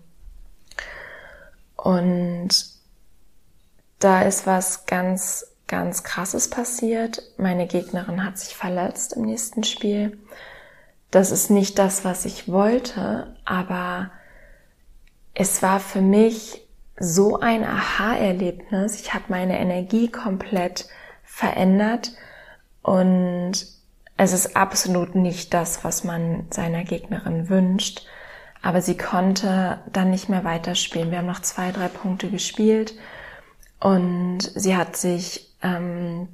Und 1.77 2.67
da 3.99 4.23
ist 4.23 4.47
was 4.47 4.87
ganz 4.87 5.55
ganz 5.67 6.03
krasses 6.03 6.51
passiert. 6.51 7.23
Meine 7.37 7.67
Gegnerin 7.67 8.25
hat 8.25 8.39
sich 8.39 8.55
verletzt 8.55 9.15
im 9.15 9.23
nächsten 9.23 9.65
Spiel. 9.65 10.19
Das 11.11 11.31
ist 11.31 11.51
nicht 11.51 11.79
das, 11.79 12.05
was 12.05 12.25
ich 12.25 12.49
wollte, 12.49 13.37
aber 13.45 14.11
es 15.33 15.63
war 15.63 15.81
für 15.81 16.01
mich 16.01 16.67
so 16.99 17.41
ein 17.41 17.65
Aha-Erlebnis. 17.65 19.01
Ich 19.01 19.15
habe 19.15 19.25
meine 19.29 19.59
Energie 19.59 20.11
komplett 20.11 20.89
verändert 21.25 22.13
und 22.83 23.53
es 24.17 24.33
ist 24.33 24.57
absolut 24.57 25.15
nicht 25.15 25.55
das, 25.55 25.83
was 25.83 26.05
man 26.05 26.47
seiner 26.51 26.85
Gegnerin 26.85 27.49
wünscht. 27.49 28.07
Aber 28.65 28.81
sie 28.81 28.97
konnte 28.97 29.79
dann 29.93 30.11
nicht 30.11 30.31
mehr 30.31 30.43
weiterspielen. 30.43 31.11
Wir 31.11 31.19
haben 31.19 31.27
noch 31.27 31.43
zwei, 31.43 31.71
drei 31.71 31.89
Punkte 31.89 32.31
gespielt 32.31 32.95
und 33.79 34.39
sie 34.55 34.75
hat 34.75 34.97
sich 34.97 35.55
ähm, 35.63 36.29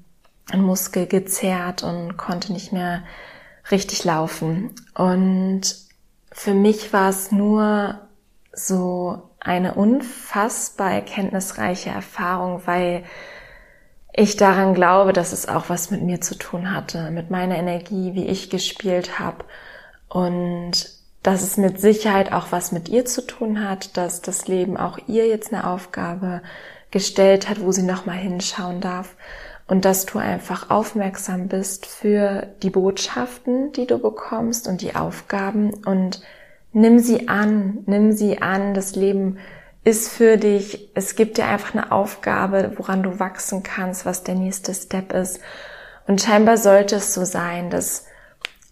ein 0.53 0.63
Muskel 0.63 1.09
gezerrt 1.09 1.83
und 1.83 2.17
konnte 2.17 2.53
nicht 2.53 2.73
mehr 2.73 3.03
richtig 3.73 4.05
laufen. 4.05 4.77
Und 4.95 5.75
für 6.31 6.55
mich 6.55 6.93
war 6.93 7.11
es 7.11 7.33
nur 7.33 7.99
so 8.53 9.31
eine 9.41 9.75
unfassbar 9.75 10.93
erkenntnisreiche 10.93 11.91
Erfahrung, 11.91 12.63
weil 12.65 13.03
ich 14.13 14.37
daran 14.37 14.75
glaube, 14.75 15.13
dass 15.13 15.33
es 15.33 15.49
auch 15.49 15.69
was 15.69 15.91
mit 15.91 16.03
mir 16.03 16.21
zu 16.21 16.39
tun 16.39 16.73
hatte, 16.73 17.11
mit 17.11 17.29
meiner 17.29 17.59
Energie, 17.59 18.15
wie 18.15 18.27
ich 18.27 18.51
gespielt 18.51 19.19
habe 19.19 19.45
und 20.09 21.00
dass 21.23 21.43
es 21.43 21.57
mit 21.57 21.81
Sicherheit 21.81 22.33
auch 22.33 22.47
was 22.51 22.73
mit 22.73 22.89
ihr 22.89 23.05
zu 23.05 23.27
tun 23.27 23.69
hat, 23.69 23.97
dass 23.97 24.23
das 24.23 24.49
Leben 24.49 24.77
auch 24.77 24.99
ihr 25.07 25.27
jetzt 25.27 25.53
eine 25.53 25.67
Aufgabe 25.67 26.43
gestellt 26.91 27.49
hat, 27.49 27.61
wo 27.61 27.73
sie 27.73 27.83
nochmal 27.83 28.17
hinschauen 28.17 28.81
darf. 28.81 29.15
Und 29.67 29.85
dass 29.85 30.05
du 30.05 30.19
einfach 30.19 30.71
aufmerksam 30.71 31.47
bist 31.47 31.87
für 31.87 32.49
die 32.63 32.71
Botschaften, 32.71 33.71
die 33.71 33.87
du 33.87 33.99
bekommst 33.99 34.67
und 34.67 34.81
die 34.81 34.97
Aufgaben 34.97 35.73
und 35.85 36.23
nimm 36.73 36.99
sie 36.99 37.29
an, 37.29 37.79
nimm 37.87 38.11
sie 38.11 38.43
an. 38.43 38.75
Das 38.75 38.97
Leben 38.97 39.39
ist 39.85 40.09
für 40.09 40.39
dich. 40.39 40.91
Es 40.95 41.15
gibt 41.15 41.39
dir 41.39 41.47
einfach 41.47 41.75
eine 41.75 41.93
Aufgabe, 41.93 42.73
woran 42.77 43.05
du 43.05 43.21
wachsen 43.21 43.63
kannst, 43.63 44.05
was 44.05 44.25
der 44.25 44.35
nächste 44.35 44.75
Step 44.75 45.13
ist. 45.13 45.39
Und 46.09 46.21
scheinbar 46.21 46.57
sollte 46.57 46.97
es 46.97 47.15
so 47.15 47.25
sein, 47.25 47.71
dass 47.71 48.07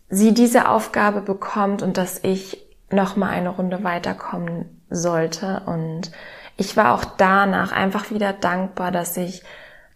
sie 0.09 0.35
diese 0.35 0.69
Aufgabe 0.69 1.21
bekommt 1.21 1.83
und 1.83 1.97
dass 1.97 2.23
ich 2.23 2.67
nochmal 2.91 3.31
eine 3.31 3.51
Runde 3.51 3.85
weiterkommen 3.85 4.83
sollte 4.91 5.63
und 5.67 6.11
ich 6.57 6.77
war 6.77 6.95
auch 6.95 7.05
danach 7.05 7.73
einfach 7.73 8.11
wieder 8.11 8.33
dankbar, 8.33 8.91
dass 8.91 9.17
ich 9.17 9.43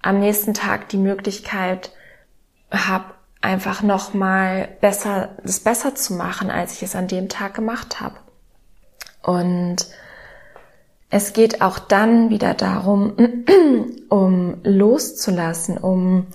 am 0.02 0.20
nächsten 0.20 0.54
Tag 0.54 0.88
die 0.90 0.98
Möglichkeit 0.98 1.90
habe, 2.70 3.06
einfach 3.40 3.82
nochmal 3.82 4.68
besser, 4.80 5.30
das 5.42 5.60
besser 5.60 5.94
zu 5.94 6.14
machen, 6.14 6.50
als 6.50 6.74
ich 6.74 6.82
es 6.84 6.94
an 6.94 7.08
dem 7.08 7.28
Tag 7.28 7.54
gemacht 7.54 8.00
habe. 8.00 8.16
Und 9.22 9.88
es 11.10 11.32
geht 11.32 11.60
auch 11.60 11.78
dann 11.78 12.30
wieder 12.30 12.54
darum, 12.54 13.16
um 14.08 14.60
loszulassen, 14.62 15.78
um 15.78 16.28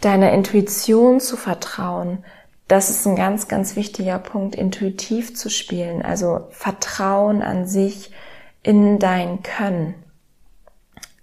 deiner 0.00 0.32
Intuition 0.32 1.20
zu 1.20 1.36
vertrauen. 1.36 2.24
Das 2.68 2.90
ist 2.90 3.06
ein 3.06 3.16
ganz, 3.16 3.48
ganz 3.48 3.76
wichtiger 3.76 4.18
Punkt, 4.18 4.54
intuitiv 4.54 5.36
zu 5.36 5.50
spielen. 5.50 6.02
Also 6.02 6.46
Vertrauen 6.50 7.42
an 7.42 7.66
sich, 7.66 8.10
in 8.62 8.98
dein 8.98 9.42
Können 9.42 9.94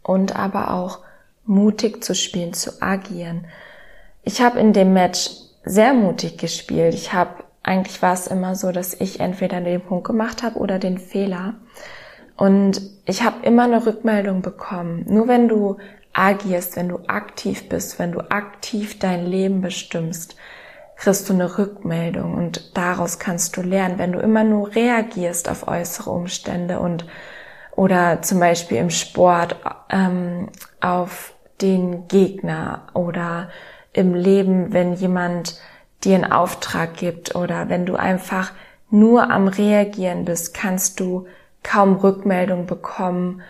und 0.03 0.35
aber 0.35 0.73
auch 0.73 0.99
mutig 1.45 2.03
zu 2.03 2.13
spielen, 2.13 2.53
zu 2.53 2.81
agieren. 2.81 3.47
Ich 4.23 4.41
habe 4.41 4.59
in 4.59 4.73
dem 4.73 4.93
Match 4.93 5.29
sehr 5.63 5.93
mutig 5.93 6.37
gespielt. 6.37 6.93
Ich 6.93 7.13
habe 7.13 7.43
eigentlich 7.63 8.01
war 8.01 8.13
es 8.13 8.27
immer 8.27 8.55
so, 8.55 8.71
dass 8.71 8.93
ich 8.93 9.19
entweder 9.19 9.61
den 9.61 9.81
Punkt 9.81 10.07
gemacht 10.07 10.43
habe 10.43 10.59
oder 10.59 10.79
den 10.79 10.97
Fehler. 10.97 11.55
Und 12.35 12.81
ich 13.05 13.23
habe 13.23 13.45
immer 13.45 13.63
eine 13.63 13.85
Rückmeldung 13.85 14.41
bekommen. 14.41 15.05
Nur 15.07 15.27
wenn 15.27 15.47
du 15.47 15.77
agierst, 16.13 16.75
wenn 16.77 16.89
du 16.89 16.99
aktiv 17.07 17.69
bist, 17.69 17.99
wenn 17.99 18.11
du 18.11 18.21
aktiv 18.31 18.97
dein 18.97 19.25
Leben 19.25 19.61
bestimmst, 19.61 20.35
kriegst 20.99 21.29
du 21.29 21.33
eine 21.33 21.57
Rückmeldung 21.57 22.35
und 22.35 22.77
daraus 22.77 23.19
kannst 23.19 23.55
du 23.55 23.61
lernen. 23.61 23.97
Wenn 23.97 24.11
du 24.11 24.19
immer 24.19 24.43
nur 24.43 24.75
reagierst 24.75 25.49
auf 25.49 25.67
äußere 25.67 26.09
Umstände 26.09 26.79
und 26.79 27.05
oder 27.71 28.21
zum 28.21 28.41
Beispiel 28.41 28.77
im 28.77 28.89
Sport 28.89 29.55
ähm, 29.89 30.49
auf 30.81 31.33
den 31.61 32.09
Gegner 32.09 32.87
oder 32.93 33.49
im 33.93 34.13
Leben, 34.13 34.73
wenn 34.73 34.93
jemand 34.93 35.57
dir 36.03 36.15
einen 36.15 36.31
Auftrag 36.31 36.95
gibt 36.95 37.33
oder 37.33 37.69
wenn 37.69 37.85
du 37.85 37.95
einfach 37.95 38.51
nur 38.89 39.31
am 39.31 39.47
Reagieren 39.47 40.25
bist, 40.25 40.53
kannst 40.53 40.99
du 40.99 41.27
kaum 41.63 41.95
Rückmeldung 41.95 42.65
bekommen, 42.65 43.41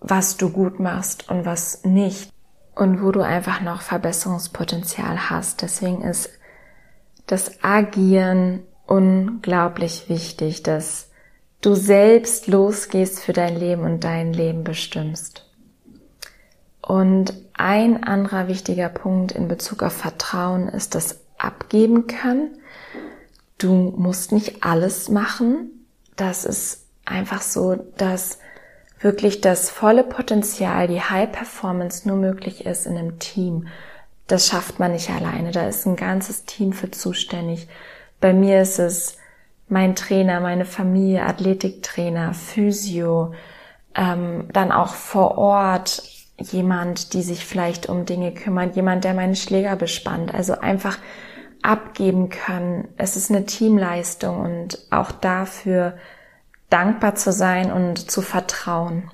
was 0.00 0.36
du 0.36 0.50
gut 0.50 0.80
machst 0.80 1.30
und 1.30 1.46
was 1.46 1.82
nicht 1.84 2.30
und 2.74 3.02
wo 3.02 3.10
du 3.10 3.22
einfach 3.22 3.62
noch 3.62 3.80
Verbesserungspotenzial 3.80 5.30
hast. 5.30 5.62
Deswegen 5.62 6.02
ist 6.02 6.28
das 7.26 7.62
Agieren 7.62 8.60
unglaublich 8.86 10.08
wichtig, 10.08 10.62
dass 10.62 11.10
du 11.60 11.74
selbst 11.74 12.46
losgehst 12.46 13.20
für 13.20 13.32
dein 13.32 13.56
Leben 13.56 13.82
und 13.82 14.04
dein 14.04 14.32
Leben 14.32 14.64
bestimmst. 14.64 15.50
Und 16.82 17.32
ein 17.54 18.04
anderer 18.04 18.48
wichtiger 18.48 18.90
Punkt 18.90 19.32
in 19.32 19.48
Bezug 19.48 19.82
auf 19.82 19.94
Vertrauen 19.94 20.68
ist 20.68 20.94
das 20.94 21.20
Abgeben 21.38 22.06
können. 22.06 22.58
Du 23.58 23.72
musst 23.96 24.32
nicht 24.32 24.62
alles 24.64 25.08
machen. 25.08 25.86
Das 26.16 26.44
ist 26.44 26.86
einfach 27.06 27.40
so, 27.40 27.76
dass 27.96 28.38
wirklich 29.00 29.40
das 29.40 29.70
volle 29.70 30.04
Potenzial, 30.04 30.88
die 30.88 31.00
High 31.00 31.30
Performance 31.32 32.06
nur 32.06 32.16
möglich 32.16 32.66
ist 32.66 32.86
in 32.86 32.96
einem 32.96 33.18
Team. 33.18 33.68
Das 34.26 34.46
schafft 34.46 34.78
man 34.78 34.92
nicht 34.92 35.10
alleine. 35.10 35.50
Da 35.50 35.66
ist 35.66 35.86
ein 35.86 35.96
ganzes 35.96 36.44
Team 36.44 36.72
für 36.72 36.90
zuständig. 36.90 37.68
Bei 38.20 38.32
mir 38.32 38.62
ist 38.62 38.78
es 38.78 39.18
mein 39.68 39.94
Trainer, 39.96 40.40
meine 40.40 40.64
Familie, 40.64 41.24
Athletiktrainer, 41.24 42.34
Physio, 42.34 43.34
ähm, 43.94 44.48
dann 44.52 44.72
auch 44.72 44.94
vor 44.94 45.38
Ort 45.38 46.02
jemand, 46.38 47.12
die 47.12 47.22
sich 47.22 47.44
vielleicht 47.44 47.88
um 47.88 48.06
Dinge 48.06 48.32
kümmert, 48.32 48.76
jemand, 48.76 49.04
der 49.04 49.14
meine 49.14 49.36
Schläger 49.36 49.76
bespannt. 49.76 50.34
Also 50.34 50.58
einfach 50.58 50.98
abgeben 51.62 52.28
können. 52.28 52.88
Es 52.96 53.16
ist 53.16 53.30
eine 53.30 53.46
Teamleistung 53.46 54.40
und 54.40 54.78
auch 54.90 55.12
dafür 55.12 55.96
dankbar 56.68 57.14
zu 57.14 57.32
sein 57.32 57.72
und 57.72 58.10
zu 58.10 58.20
vertrauen. 58.20 59.10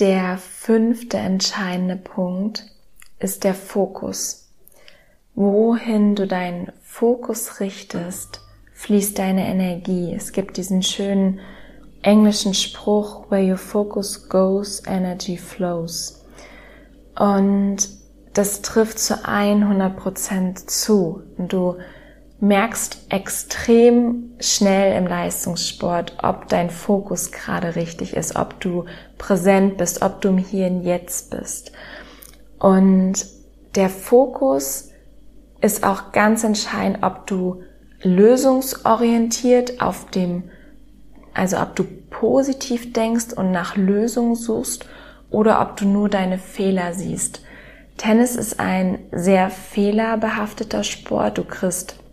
Der 0.00 0.38
fünfte 0.38 1.18
entscheidende 1.18 1.94
Punkt 1.94 2.64
ist 3.20 3.44
der 3.44 3.54
Fokus. 3.54 4.50
Wohin 5.36 6.16
du 6.16 6.26
deinen 6.26 6.72
Fokus 6.82 7.60
richtest, 7.60 8.40
fließt 8.72 9.16
deine 9.16 9.46
Energie. 9.46 10.12
Es 10.12 10.32
gibt 10.32 10.56
diesen 10.56 10.82
schönen 10.82 11.38
englischen 12.02 12.54
Spruch, 12.54 13.30
where 13.30 13.48
your 13.48 13.56
focus 13.56 14.28
goes, 14.28 14.82
energy 14.84 15.36
flows. 15.36 16.24
Und 17.16 17.88
das 18.32 18.62
trifft 18.62 18.98
zu 18.98 19.24
100 19.24 19.96
Prozent 19.96 20.70
zu. 20.70 21.22
Und 21.38 21.52
du 21.52 21.76
merkst 22.44 23.06
extrem 23.08 24.34
schnell 24.38 24.98
im 24.98 25.06
Leistungssport, 25.06 26.18
ob 26.22 26.48
dein 26.48 26.68
Fokus 26.68 27.32
gerade 27.32 27.74
richtig 27.74 28.14
ist, 28.14 28.36
ob 28.36 28.60
du 28.60 28.84
präsent 29.16 29.78
bist, 29.78 30.02
ob 30.02 30.20
du 30.20 30.28
im 30.28 30.38
Hier 30.38 30.66
und 30.66 30.82
Jetzt 30.82 31.30
bist. 31.30 31.72
Und 32.58 33.24
der 33.74 33.88
Fokus 33.88 34.90
ist 35.62 35.84
auch 35.84 36.12
ganz 36.12 36.44
entscheidend, 36.44 36.98
ob 37.02 37.26
du 37.26 37.62
lösungsorientiert 38.02 39.80
auf 39.80 40.10
dem, 40.10 40.50
also 41.32 41.58
ob 41.58 41.74
du 41.74 41.84
positiv 42.10 42.92
denkst 42.92 43.32
und 43.34 43.52
nach 43.52 43.76
Lösungen 43.76 44.34
suchst 44.34 44.86
oder 45.30 45.62
ob 45.62 45.78
du 45.78 45.86
nur 45.86 46.10
deine 46.10 46.36
Fehler 46.36 46.92
siehst. 46.92 47.40
Tennis 47.96 48.36
ist 48.36 48.60
ein 48.60 48.98
sehr 49.12 49.48
fehlerbehafteter 49.48 50.84
Sport. 50.84 51.38
Du 51.38 51.44
kriegst 51.44 52.03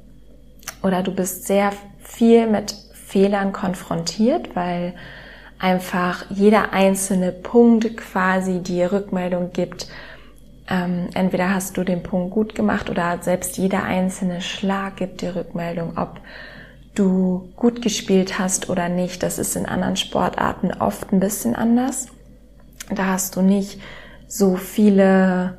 oder 0.83 1.03
du 1.03 1.13
bist 1.13 1.45
sehr 1.45 1.71
viel 1.99 2.47
mit 2.47 2.75
Fehlern 2.93 3.51
konfrontiert, 3.51 4.55
weil 4.55 4.93
einfach 5.59 6.25
jeder 6.29 6.73
einzelne 6.73 7.31
Punkt 7.31 7.97
quasi 7.97 8.59
die 8.59 8.83
Rückmeldung 8.83 9.51
gibt, 9.51 9.87
ähm, 10.69 11.09
entweder 11.13 11.53
hast 11.53 11.77
du 11.77 11.83
den 11.83 12.01
Punkt 12.01 12.33
gut 12.33 12.55
gemacht 12.55 12.89
oder 12.89 13.19
selbst 13.21 13.57
jeder 13.57 13.83
einzelne 13.83 14.41
Schlag 14.41 14.95
gibt 14.95 15.21
dir 15.21 15.35
Rückmeldung, 15.35 15.97
ob 15.97 16.21
du 16.95 17.49
gut 17.55 17.81
gespielt 17.81 18.39
hast 18.39 18.69
oder 18.69 18.89
nicht. 18.89 19.21
Das 19.21 19.37
ist 19.37 19.55
in 19.55 19.65
anderen 19.65 19.97
Sportarten 19.97 20.71
oft 20.71 21.11
ein 21.11 21.19
bisschen 21.19 21.55
anders. 21.55 22.07
Da 22.89 23.07
hast 23.07 23.35
du 23.35 23.41
nicht 23.41 23.79
so 24.27 24.55
viele, 24.55 25.57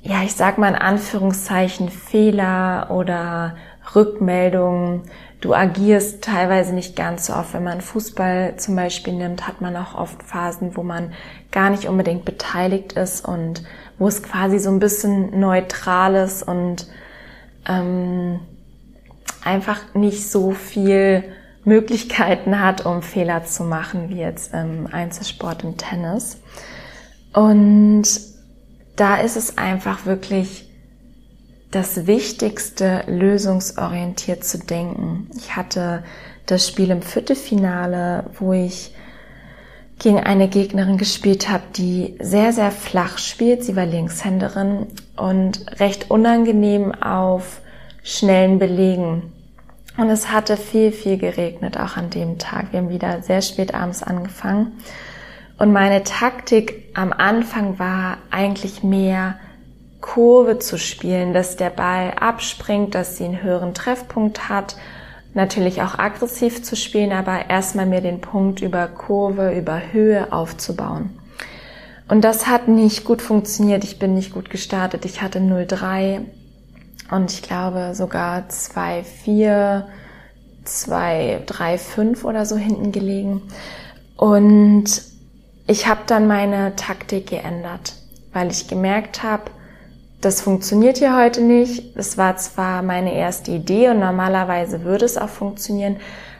ja, 0.00 0.22
ich 0.24 0.34
sag 0.34 0.58
mal 0.58 0.68
in 0.68 0.76
Anführungszeichen 0.76 1.90
Fehler 1.90 2.88
oder 2.90 3.56
Rückmeldungen. 3.94 5.02
Du 5.40 5.54
agierst 5.54 6.22
teilweise 6.22 6.74
nicht 6.74 6.94
ganz 6.94 7.26
so 7.26 7.34
oft. 7.34 7.54
Wenn 7.54 7.64
man 7.64 7.80
Fußball 7.80 8.56
zum 8.56 8.76
Beispiel 8.76 9.14
nimmt, 9.14 9.46
hat 9.46 9.60
man 9.60 9.76
auch 9.76 9.94
oft 9.94 10.22
Phasen, 10.22 10.76
wo 10.76 10.82
man 10.82 11.12
gar 11.50 11.70
nicht 11.70 11.88
unbedingt 11.88 12.24
beteiligt 12.24 12.92
ist 12.92 13.26
und 13.26 13.62
wo 13.98 14.08
es 14.08 14.22
quasi 14.22 14.58
so 14.58 14.70
ein 14.70 14.78
bisschen 14.78 15.38
neutrales 15.38 16.42
und 16.42 16.86
ähm, 17.68 18.40
einfach 19.44 19.94
nicht 19.94 20.30
so 20.30 20.52
viel 20.52 21.24
Möglichkeiten 21.64 22.60
hat, 22.60 22.86
um 22.86 23.02
Fehler 23.02 23.44
zu 23.44 23.64
machen, 23.64 24.08
wie 24.08 24.18
jetzt 24.18 24.52
im 24.52 24.88
Einzelsport 24.90 25.62
im 25.64 25.76
Tennis. 25.76 26.40
Und 27.32 28.04
da 28.96 29.16
ist 29.16 29.36
es 29.36 29.58
einfach 29.58 30.06
wirklich 30.06 30.71
das 31.72 32.06
Wichtigste, 32.06 33.02
lösungsorientiert 33.06 34.44
zu 34.44 34.58
denken. 34.58 35.28
Ich 35.36 35.56
hatte 35.56 36.04
das 36.46 36.68
Spiel 36.68 36.90
im 36.90 37.02
Viertelfinale, 37.02 38.24
wo 38.38 38.52
ich 38.52 38.94
gegen 39.98 40.20
eine 40.20 40.48
Gegnerin 40.48 40.98
gespielt 40.98 41.48
habe, 41.48 41.62
die 41.74 42.14
sehr, 42.20 42.52
sehr 42.52 42.70
flach 42.70 43.18
spielt. 43.18 43.64
Sie 43.64 43.74
war 43.74 43.86
Linkshänderin 43.86 44.88
und 45.16 45.80
recht 45.80 46.10
unangenehm 46.10 46.94
auf 46.94 47.62
schnellen 48.02 48.58
Belegen. 48.58 49.32
Und 49.96 50.10
es 50.10 50.30
hatte 50.30 50.56
viel, 50.56 50.92
viel 50.92 51.16
geregnet, 51.16 51.78
auch 51.78 51.96
an 51.96 52.10
dem 52.10 52.38
Tag. 52.38 52.72
Wir 52.72 52.80
haben 52.80 52.90
wieder 52.90 53.22
sehr 53.22 53.40
spät 53.40 53.74
abends 53.74 54.02
angefangen. 54.02 54.72
Und 55.58 55.72
meine 55.72 56.02
Taktik 56.02 56.90
am 56.94 57.12
Anfang 57.12 57.78
war 57.78 58.18
eigentlich 58.30 58.82
mehr, 58.82 59.36
Kurve 60.02 60.58
zu 60.58 60.78
spielen, 60.78 61.32
dass 61.32 61.56
der 61.56 61.70
Ball 61.70 62.12
abspringt, 62.20 62.94
dass 62.94 63.16
sie 63.16 63.24
einen 63.24 63.42
höheren 63.42 63.72
Treffpunkt 63.72 64.50
hat. 64.50 64.76
Natürlich 65.32 65.80
auch 65.80 65.98
aggressiv 65.98 66.62
zu 66.62 66.76
spielen, 66.76 67.12
aber 67.12 67.48
erstmal 67.48 67.86
mir 67.86 68.02
den 68.02 68.20
Punkt 68.20 68.60
über 68.60 68.86
Kurve, 68.88 69.56
über 69.56 69.80
Höhe 69.92 70.30
aufzubauen. 70.30 71.18
Und 72.08 72.22
das 72.22 72.46
hat 72.46 72.68
nicht 72.68 73.04
gut 73.04 73.22
funktioniert. 73.22 73.84
Ich 73.84 73.98
bin 73.98 74.12
nicht 74.12 74.34
gut 74.34 74.50
gestartet. 74.50 75.06
Ich 75.06 75.22
hatte 75.22 75.38
0,3 75.38 76.26
und 77.10 77.32
ich 77.32 77.40
glaube 77.40 77.94
sogar 77.94 78.40
2,4, 78.50 79.84
2,3,5 80.66 82.24
oder 82.24 82.44
so 82.44 82.56
hinten 82.56 82.92
gelegen. 82.92 83.40
Und 84.16 84.84
ich 85.66 85.86
habe 85.86 86.00
dann 86.06 86.26
meine 86.26 86.76
Taktik 86.76 87.28
geändert, 87.28 87.94
weil 88.32 88.50
ich 88.50 88.68
gemerkt 88.68 89.22
habe, 89.22 89.44
das 90.22 90.40
funktioniert 90.40 90.98
hier 90.98 91.16
heute 91.16 91.42
nicht. 91.42 91.96
Es 91.96 92.16
war 92.16 92.36
zwar 92.36 92.82
meine 92.82 93.12
erste 93.12 93.50
Idee 93.50 93.90
und 93.90 93.98
normalerweise 93.98 94.84
würde 94.84 95.04
es 95.04 95.18
auch 95.18 95.28
funktionieren, 95.28 95.96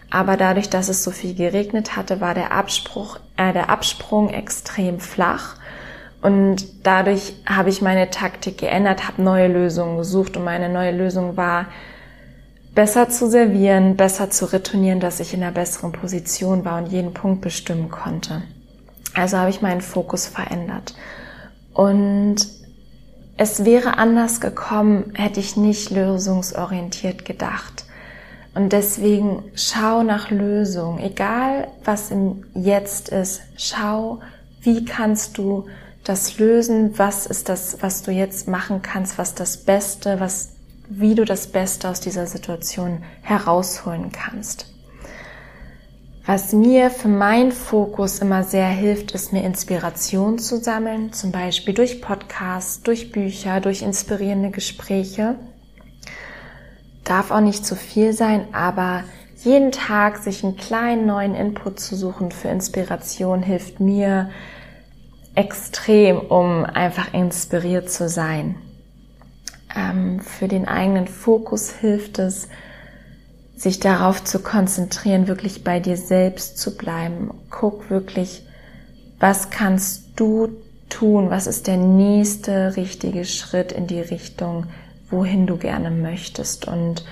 aber 0.08 0.36
dadurch, 0.36 0.70
dass 0.70 0.88
es 0.88 1.02
so 1.02 1.10
viel 1.10 1.34
geregnet 1.34 1.96
hatte, 1.96 2.20
war 2.20 2.34
der 2.34 2.52
Abspruch, 2.52 3.18
äh, 3.36 3.52
der 3.52 3.70
Absprung 3.70 4.30
extrem 4.30 5.00
flach. 5.00 5.56
Und 6.20 6.86
dadurch 6.86 7.34
habe 7.44 7.70
ich 7.70 7.82
meine 7.82 8.08
Taktik 8.10 8.58
geändert, 8.58 9.08
habe 9.08 9.20
neue 9.20 9.48
Lösungen 9.48 9.96
gesucht 9.96 10.36
und 10.36 10.44
meine 10.44 10.68
neue 10.68 10.92
Lösung 10.92 11.36
war, 11.36 11.66
besser 12.76 13.08
zu 13.08 13.28
servieren, 13.28 13.96
besser 13.96 14.30
zu 14.30 14.52
retournieren, 14.52 15.00
dass 15.00 15.18
ich 15.18 15.34
in 15.34 15.42
einer 15.42 15.50
besseren 15.50 15.90
Position 15.90 16.64
war 16.64 16.78
und 16.78 16.86
jeden 16.86 17.12
Punkt 17.12 17.40
bestimmen 17.40 17.90
konnte. 17.90 18.42
Also 19.14 19.38
habe 19.38 19.50
ich 19.50 19.60
meinen 19.60 19.80
Fokus 19.80 20.28
verändert. 20.28 20.94
Und 21.74 22.61
es 23.42 23.64
wäre 23.64 23.98
anders 23.98 24.40
gekommen, 24.40 25.12
hätte 25.14 25.40
ich 25.40 25.56
nicht 25.56 25.90
lösungsorientiert 25.90 27.24
gedacht. 27.24 27.84
Und 28.54 28.72
deswegen 28.72 29.42
schau 29.56 30.04
nach 30.04 30.30
Lösungen, 30.30 31.00
egal 31.00 31.66
was 31.84 32.12
im 32.12 32.44
Jetzt 32.54 33.08
ist, 33.08 33.40
schau, 33.56 34.20
wie 34.60 34.84
kannst 34.84 35.38
du 35.38 35.66
das 36.04 36.38
lösen, 36.38 36.96
was 36.98 37.26
ist 37.26 37.48
das, 37.48 37.78
was 37.80 38.02
du 38.02 38.12
jetzt 38.12 38.46
machen 38.46 38.80
kannst, 38.80 39.18
was 39.18 39.34
das 39.34 39.56
Beste, 39.56 40.20
was, 40.20 40.50
wie 40.88 41.16
du 41.16 41.24
das 41.24 41.48
Beste 41.48 41.88
aus 41.88 41.98
dieser 41.98 42.28
Situation 42.28 43.02
herausholen 43.22 44.12
kannst. 44.12 44.71
Was 46.34 46.54
mir 46.54 46.88
für 46.88 47.08
meinen 47.08 47.52
Fokus 47.52 48.20
immer 48.20 48.42
sehr 48.42 48.68
hilft, 48.68 49.12
ist 49.12 49.34
mir 49.34 49.44
Inspiration 49.44 50.38
zu 50.38 50.56
sammeln, 50.56 51.12
zum 51.12 51.30
Beispiel 51.30 51.74
durch 51.74 52.00
Podcasts, 52.00 52.82
durch 52.82 53.12
Bücher, 53.12 53.60
durch 53.60 53.82
inspirierende 53.82 54.48
Gespräche. 54.48 55.34
Darf 57.04 57.32
auch 57.32 57.42
nicht 57.42 57.66
zu 57.66 57.76
viel 57.76 58.14
sein, 58.14 58.46
aber 58.54 59.04
jeden 59.44 59.72
Tag 59.72 60.16
sich 60.16 60.42
einen 60.42 60.56
kleinen 60.56 61.04
neuen 61.04 61.34
Input 61.34 61.78
zu 61.78 61.96
suchen 61.96 62.30
für 62.30 62.48
Inspiration 62.48 63.42
hilft 63.42 63.80
mir 63.80 64.30
extrem, 65.34 66.18
um 66.18 66.64
einfach 66.64 67.12
inspiriert 67.12 67.90
zu 67.90 68.08
sein. 68.08 68.54
Ähm, 69.76 70.20
für 70.20 70.48
den 70.48 70.66
eigenen 70.66 71.08
Fokus 71.08 71.72
hilft 71.72 72.18
es, 72.18 72.48
sich 73.62 73.78
darauf 73.78 74.24
zu 74.24 74.40
konzentrieren, 74.40 75.28
wirklich 75.28 75.62
bei 75.62 75.78
dir 75.78 75.96
selbst 75.96 76.58
zu 76.58 76.76
bleiben. 76.76 77.30
Guck 77.48 77.90
wirklich, 77.90 78.44
was 79.20 79.50
kannst 79.50 80.14
du 80.16 80.48
tun? 80.88 81.30
Was 81.30 81.46
ist 81.46 81.68
der 81.68 81.76
nächste 81.76 82.74
richtige 82.76 83.24
Schritt 83.24 83.70
in 83.70 83.86
die 83.86 84.00
Richtung, 84.00 84.66
wohin 85.10 85.46
du 85.46 85.58
gerne 85.58 85.92
möchtest? 85.92 86.66
Und 86.66 87.04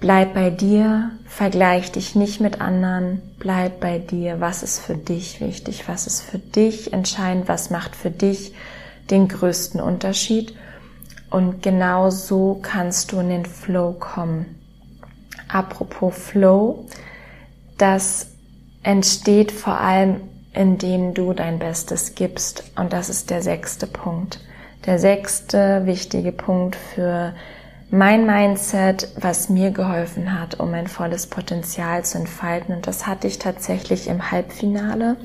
bleib 0.00 0.32
bei 0.32 0.48
dir, 0.48 1.10
vergleich 1.26 1.92
dich 1.92 2.14
nicht 2.14 2.40
mit 2.40 2.62
anderen, 2.62 3.20
bleib 3.38 3.80
bei 3.80 3.98
dir. 3.98 4.40
Was 4.40 4.62
ist 4.62 4.78
für 4.78 4.96
dich 4.96 5.42
wichtig? 5.42 5.86
Was 5.86 6.06
ist 6.06 6.22
für 6.22 6.38
dich 6.38 6.94
entscheidend? 6.94 7.46
Was 7.46 7.68
macht 7.68 7.94
für 7.94 8.10
dich 8.10 8.54
den 9.10 9.28
größten 9.28 9.82
Unterschied? 9.82 10.56
Und 11.28 11.60
genau 11.60 12.08
so 12.08 12.58
kannst 12.62 13.12
du 13.12 13.20
in 13.20 13.28
den 13.28 13.44
Flow 13.44 13.92
kommen. 13.92 14.63
Apropos 15.54 16.12
Flow, 16.16 16.84
das 17.78 18.26
entsteht 18.82 19.52
vor 19.52 19.78
allem, 19.78 20.20
indem 20.52 21.14
du 21.14 21.32
dein 21.32 21.60
Bestes 21.60 22.16
gibst. 22.16 22.64
Und 22.74 22.92
das 22.92 23.08
ist 23.08 23.30
der 23.30 23.40
sechste 23.40 23.86
Punkt. 23.86 24.40
Der 24.84 24.98
sechste 24.98 25.86
wichtige 25.86 26.32
Punkt 26.32 26.74
für 26.74 27.34
mein 27.88 28.26
Mindset, 28.26 29.08
was 29.16 29.48
mir 29.48 29.70
geholfen 29.70 30.36
hat, 30.40 30.58
um 30.58 30.72
mein 30.72 30.88
volles 30.88 31.28
Potenzial 31.28 32.04
zu 32.04 32.18
entfalten. 32.18 32.74
Und 32.74 32.88
das 32.88 33.06
hatte 33.06 33.28
ich 33.28 33.38
tatsächlich 33.38 34.08
im 34.08 34.32
Halbfinale. 34.32 35.16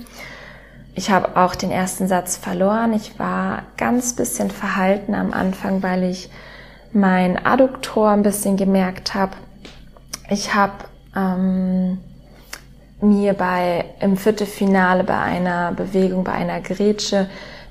Ich 0.94 1.10
habe 1.10 1.38
auch 1.38 1.56
den 1.56 1.72
ersten 1.72 2.08
Satz 2.08 2.38
verloren. 2.38 2.94
Ich 2.94 3.18
war 3.18 3.64
ganz 3.78 4.16
bisschen 4.16 4.52
verhalten 4.52 5.16
am 5.16 5.34
Anfang, 5.34 5.82
weil 5.82 6.04
ich 6.04 6.30
mein 6.94 7.44
Adduktor 7.44 8.12
ein 8.12 8.22
bisschen 8.22 8.58
gemerkt 8.58 9.16
habe. 9.16 9.36
Ich 10.32 10.54
habe 10.54 10.74
ähm, 11.16 11.98
mir 13.02 13.34
bei 13.34 13.86
im 14.00 14.16
Viertelfinale 14.16 15.04
bei 15.04 15.18
einer 15.18 15.72
Bewegung, 15.72 16.24
bei 16.24 16.34
einer 16.34 16.62
Grätsche 16.62 17.28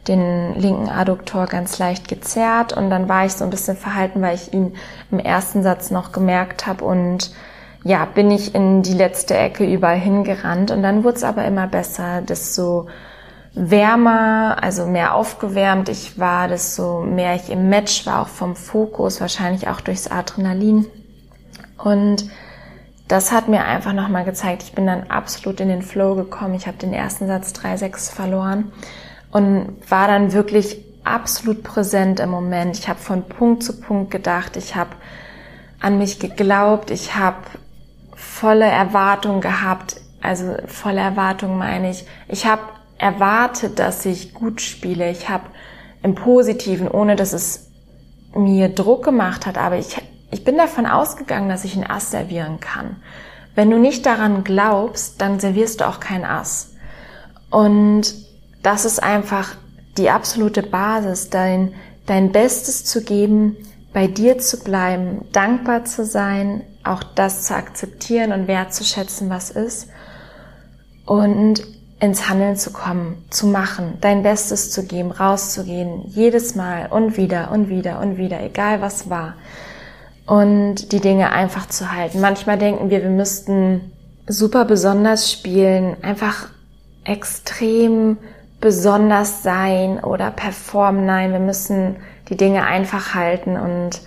den 0.08 0.54
linken 0.54 0.88
Adduktor 0.88 1.46
ganz 1.46 1.78
leicht 1.78 2.08
gezerrt 2.08 2.72
und 2.72 2.90
dann 2.90 3.08
war 3.08 3.26
ich 3.26 3.34
so 3.34 3.44
ein 3.44 3.50
bisschen 3.50 3.76
verhalten, 3.76 4.22
weil 4.22 4.34
ich 4.34 4.52
ihn 4.52 4.74
im 5.10 5.18
ersten 5.18 5.62
Satz 5.62 5.90
noch 5.90 6.12
gemerkt 6.12 6.66
habe 6.66 6.84
und 6.84 7.30
ja, 7.84 8.04
bin 8.06 8.30
ich 8.30 8.54
in 8.54 8.82
die 8.82 8.94
letzte 8.94 9.36
Ecke 9.36 9.64
überall 9.64 9.98
hingerannt 9.98 10.70
und 10.70 10.82
dann 10.82 11.04
wurde 11.04 11.16
es 11.16 11.24
aber 11.24 11.44
immer 11.44 11.68
besser, 11.68 12.22
desto 12.22 12.88
wärmer, 13.54 14.56
also 14.60 14.86
mehr 14.86 15.14
aufgewärmt 15.14 15.88
ich 15.88 16.18
war, 16.18 16.48
desto 16.48 17.02
mehr 17.02 17.34
ich 17.34 17.50
im 17.50 17.68
Match 17.68 18.04
war, 18.06 18.22
auch 18.22 18.28
vom 18.28 18.56
Fokus, 18.56 19.20
wahrscheinlich 19.20 19.68
auch 19.68 19.80
durchs 19.80 20.10
Adrenalin. 20.10 20.86
Und 21.76 22.24
das 23.08 23.32
hat 23.32 23.48
mir 23.48 23.64
einfach 23.64 23.94
nochmal 23.94 24.24
gezeigt, 24.24 24.62
ich 24.62 24.72
bin 24.72 24.86
dann 24.86 25.04
absolut 25.04 25.60
in 25.60 25.68
den 25.68 25.82
Flow 25.82 26.14
gekommen. 26.14 26.54
Ich 26.54 26.66
habe 26.66 26.76
den 26.76 26.92
ersten 26.92 27.26
Satz 27.26 27.52
3-6 27.52 28.12
verloren 28.12 28.70
und 29.32 29.78
war 29.88 30.08
dann 30.08 30.32
wirklich 30.32 30.84
absolut 31.04 31.62
präsent 31.62 32.20
im 32.20 32.28
Moment. 32.28 32.78
Ich 32.78 32.88
habe 32.88 32.98
von 32.98 33.22
Punkt 33.22 33.62
zu 33.62 33.80
Punkt 33.80 34.10
gedacht, 34.10 34.58
ich 34.58 34.76
habe 34.76 34.90
an 35.80 35.96
mich 35.96 36.18
geglaubt, 36.18 36.90
ich 36.90 37.14
habe 37.14 37.38
volle 38.14 38.66
Erwartung 38.66 39.40
gehabt. 39.40 39.96
Also 40.20 40.56
volle 40.66 41.00
Erwartung 41.00 41.56
meine 41.56 41.90
ich, 41.90 42.04
ich 42.26 42.44
habe 42.44 42.62
erwartet, 42.98 43.78
dass 43.78 44.04
ich 44.04 44.34
gut 44.34 44.60
spiele. 44.60 45.10
Ich 45.10 45.28
habe 45.28 45.44
im 46.02 46.14
Positiven, 46.14 46.88
ohne 46.88 47.16
dass 47.16 47.32
es 47.32 47.70
mir 48.34 48.68
Druck 48.68 49.04
gemacht 49.04 49.46
hat, 49.46 49.56
aber 49.56 49.78
ich 49.78 49.96
ich 50.30 50.44
bin 50.44 50.56
davon 50.56 50.86
ausgegangen, 50.86 51.48
dass 51.48 51.64
ich 51.64 51.76
ein 51.76 51.88
Ass 51.88 52.10
servieren 52.10 52.60
kann. 52.60 52.96
Wenn 53.54 53.70
du 53.70 53.78
nicht 53.78 54.04
daran 54.06 54.44
glaubst, 54.44 55.20
dann 55.20 55.40
servierst 55.40 55.80
du 55.80 55.88
auch 55.88 56.00
kein 56.00 56.24
Ass. 56.24 56.74
Und 57.50 58.14
das 58.62 58.84
ist 58.84 59.02
einfach 59.02 59.56
die 59.96 60.10
absolute 60.10 60.62
Basis, 60.62 61.30
dein, 61.30 61.74
dein 62.06 62.30
Bestes 62.30 62.84
zu 62.84 63.02
geben, 63.02 63.56
bei 63.92 64.06
dir 64.06 64.38
zu 64.38 64.62
bleiben, 64.62 65.26
dankbar 65.32 65.86
zu 65.86 66.04
sein, 66.04 66.62
auch 66.84 67.02
das 67.02 67.46
zu 67.46 67.54
akzeptieren 67.54 68.32
und 68.32 68.46
wertzuschätzen, 68.48 69.30
was 69.30 69.50
ist. 69.50 69.88
Und 71.06 71.62
ins 72.00 72.28
Handeln 72.28 72.54
zu 72.54 72.70
kommen, 72.70 73.24
zu 73.30 73.46
machen, 73.46 73.94
dein 74.00 74.22
Bestes 74.22 74.70
zu 74.70 74.84
geben, 74.84 75.10
rauszugehen, 75.10 76.04
jedes 76.06 76.54
Mal 76.54 76.86
und 76.90 77.16
wieder 77.16 77.50
und 77.50 77.70
wieder 77.70 78.00
und 78.00 78.18
wieder, 78.18 78.40
egal 78.40 78.80
was 78.82 79.10
war 79.10 79.34
und 80.28 80.92
die 80.92 81.00
Dinge 81.00 81.32
einfach 81.32 81.66
zu 81.66 81.90
halten. 81.90 82.20
Manchmal 82.20 82.58
denken 82.58 82.90
wir, 82.90 83.02
wir 83.02 83.08
müssten 83.08 83.92
super 84.26 84.66
besonders 84.66 85.32
spielen, 85.32 85.96
einfach 86.02 86.48
extrem 87.02 88.18
besonders 88.60 89.42
sein 89.42 90.04
oder 90.04 90.30
performen. 90.30 91.06
Nein, 91.06 91.32
wir 91.32 91.38
müssen 91.38 91.96
die 92.28 92.36
Dinge 92.36 92.66
einfach 92.66 93.14
halten 93.14 93.56
und 93.56 94.02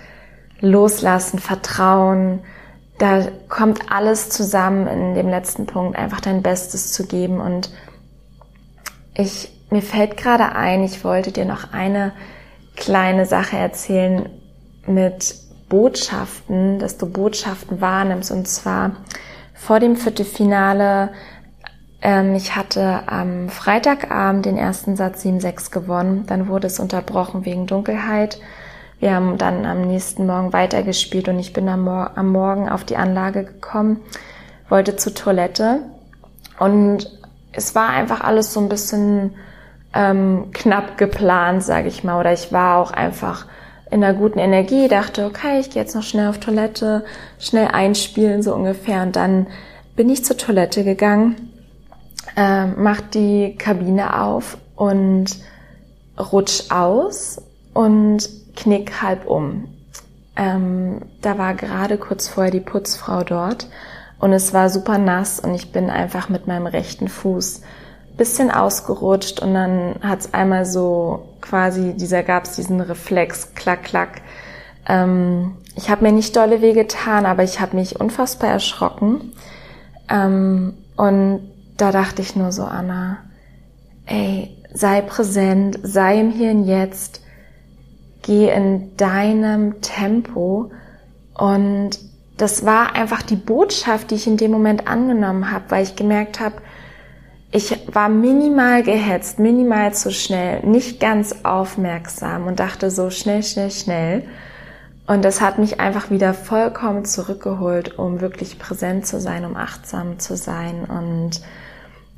loslassen, 0.60 1.40
vertrauen. 1.40 2.42
Da 3.00 3.26
kommt 3.50 3.92
alles 3.92 4.30
zusammen 4.30 4.86
in 4.86 5.16
dem 5.16 5.28
letzten 5.28 5.66
Punkt, 5.66 5.98
einfach 5.98 6.22
dein 6.22 6.44
Bestes 6.44 6.94
zu 6.94 7.08
geben. 7.08 7.42
Und 7.42 7.72
ich, 9.16 9.52
mir 9.72 9.82
fällt 9.82 10.18
gerade 10.18 10.52
ein, 10.56 10.84
ich 10.84 11.04
wollte 11.04 11.32
dir 11.32 11.46
noch 11.46 11.74
eine 11.74 12.14
kleine 12.76 13.26
Sache 13.26 13.58
erzählen 13.58 14.30
mit 14.86 15.41
Botschaften, 15.72 16.80
dass 16.80 16.98
du 16.98 17.10
Botschaften 17.10 17.80
wahrnimmst. 17.80 18.30
Und 18.30 18.46
zwar 18.46 18.92
vor 19.54 19.80
dem 19.80 19.96
Viertelfinale, 19.96 21.14
ähm, 22.02 22.36
ich 22.36 22.58
hatte 22.58 23.04
am 23.08 23.48
Freitagabend 23.48 24.46
den 24.46 24.58
ersten 24.58 24.98
Satz 24.98 25.24
7-6 25.24 25.72
gewonnen. 25.72 26.26
Dann 26.28 26.50
wurde 26.50 26.68
es 26.68 26.80
unterbrochen 26.80 27.46
wegen 27.46 27.68
Dunkelheit. 27.68 28.40
Wir 29.00 29.16
haben 29.16 29.38
dann 29.38 29.66
am 29.66 29.82
nächsten 29.88 30.28
Morgen 30.28 30.52
weitergespielt 30.52 31.30
und 31.30 31.40
ich 31.40 31.54
bin 31.54 31.70
am, 31.70 31.86
Mor 31.86 32.12
am 32.16 32.28
Morgen 32.34 32.70
auf 32.70 32.84
die 32.84 32.98
Anlage 32.98 33.46
gekommen, 33.46 34.02
wollte 34.70 34.98
zur 34.98 35.16
Toilette 35.16 35.80
und 36.60 37.10
es 37.54 37.76
war 37.76 37.90
einfach 37.90 38.22
alles 38.22 38.54
so 38.54 38.60
ein 38.60 38.70
bisschen 38.70 39.36
ähm, 39.94 40.50
knapp 40.52 40.98
geplant, 40.98 41.64
sage 41.64 41.88
ich 41.88 42.04
mal. 42.04 42.20
Oder 42.20 42.34
ich 42.34 42.52
war 42.52 42.78
auch 42.78 42.92
einfach 42.92 43.48
in 43.92 44.04
einer 44.04 44.18
guten 44.18 44.40
Energie, 44.40 44.88
dachte, 44.88 45.26
okay, 45.26 45.60
ich 45.60 45.70
gehe 45.70 45.82
jetzt 45.82 45.96
noch 45.96 46.04
schnell 46.04 46.30
auf 46.30 46.40
Toilette, 46.40 47.04
schnell 47.40 47.68
einspielen, 47.68 48.42
so 48.42 48.56
ungefähr. 48.56 49.04
Und 49.04 49.16
dann 49.18 49.48
bin 49.96 50.10
ich 50.10 50.24
zur 50.24 50.38
Toilette 50.38 50.84
gegangen, 50.84 51.52
äh, 52.38 52.66
mach 52.66 53.02
die 53.02 53.56
Kabine 53.58 54.22
auf 54.22 54.58
und 54.76 55.26
rutsch 56.18 56.72
aus 56.72 57.42
und 57.74 58.30
knick 58.56 59.02
halb 59.02 59.28
um. 59.28 59.68
Ähm, 60.38 61.02
da 61.22 61.38
war 61.38 61.54
gerade 61.54 61.98
kurz 61.98 62.30
vorher 62.30 62.52
die 62.52 62.62
Putzfrau 62.62 63.24
dort 63.24 63.68
und 64.20 64.32
es 64.32 64.54
war 64.54 64.70
super 64.70 64.98
nass 64.98 65.40
und 65.42 65.54
ich 65.54 65.74
bin 65.74 65.90
einfach 65.90 66.30
mit 66.30 66.48
meinem 66.48 66.68
rechten 66.68 67.10
Fuß 67.10 67.62
bisschen 68.18 68.52
ausgerutscht 68.52 69.40
und 69.40 69.54
dann 69.54 69.96
hat's 70.02 70.34
einmal 70.34 70.66
so 70.66 71.30
quasi, 71.42 71.94
dieser 71.94 72.24
gab's 72.24 72.56
diesen 72.56 72.82
Reflex, 72.82 73.54
klack, 73.56 73.84
klack. 73.84 74.22
Ähm, 74.88 75.56
ich 75.76 75.90
habe 75.90 76.04
mir 76.04 76.12
nicht 76.12 76.36
dolle 76.36 76.62
weh 76.62 76.74
getan, 76.74 77.26
aber 77.26 77.44
ich 77.44 77.60
habe 77.60 77.76
mich 77.76 78.00
unfassbar 78.00 78.50
erschrocken. 78.50 79.34
Ähm, 80.10 80.74
und 80.98 81.50
da 81.78 81.92
dachte 81.92 82.22
ich 82.22 82.36
nur 82.36 82.52
so, 82.52 82.64
Anna, 82.64 83.18
ey, 84.06 84.56
sei 84.74 85.02
präsent, 85.02 85.80
sei 85.84 86.20
im 86.20 86.32
Hier 86.32 86.52
und 86.52 86.66
Jetzt, 86.66 87.22
geh 88.22 88.50
in 88.50 88.96
deinem 88.98 89.82
Tempo 89.82 90.72
und 91.34 91.98
das 92.38 92.66
war 92.66 92.96
einfach 92.96 93.22
die 93.22 93.36
Botschaft, 93.36 94.12
die 94.12 94.16
ich 94.16 94.28
in 94.28 94.38
dem 94.38 94.52
Moment 94.52 94.88
angenommen 94.88 95.52
habe, 95.52 95.66
weil 95.70 95.84
ich 95.84 95.96
gemerkt 95.96 96.40
habe, 96.40 96.56
ich 97.52 97.78
war 97.94 98.08
minimal 98.08 98.82
gehetzt, 98.84 99.40
minimal 99.40 99.94
zu 99.94 100.12
schnell, 100.12 100.62
nicht 100.66 101.00
ganz 101.00 101.44
aufmerksam 101.44 102.48
und 102.48 102.60
dachte 102.60 102.90
so 102.90 103.10
schnell, 103.10 103.44
schnell, 103.44 103.72
schnell. 103.72 104.24
Und 105.06 105.26
das 105.26 105.42
hat 105.42 105.60
mich 105.60 105.80
einfach 105.82 106.10
wieder 106.10 106.34
vollkommen 106.34 107.04
zurückgeholt, 107.04 108.00
um 108.00 108.22
wirklich 108.22 108.58
präsent 108.58 109.06
zu 109.06 109.20
sein, 109.20 109.44
um 109.44 109.58
achtsam 109.58 110.20
zu 110.20 110.38
sein 110.38 110.86
und 110.86 111.42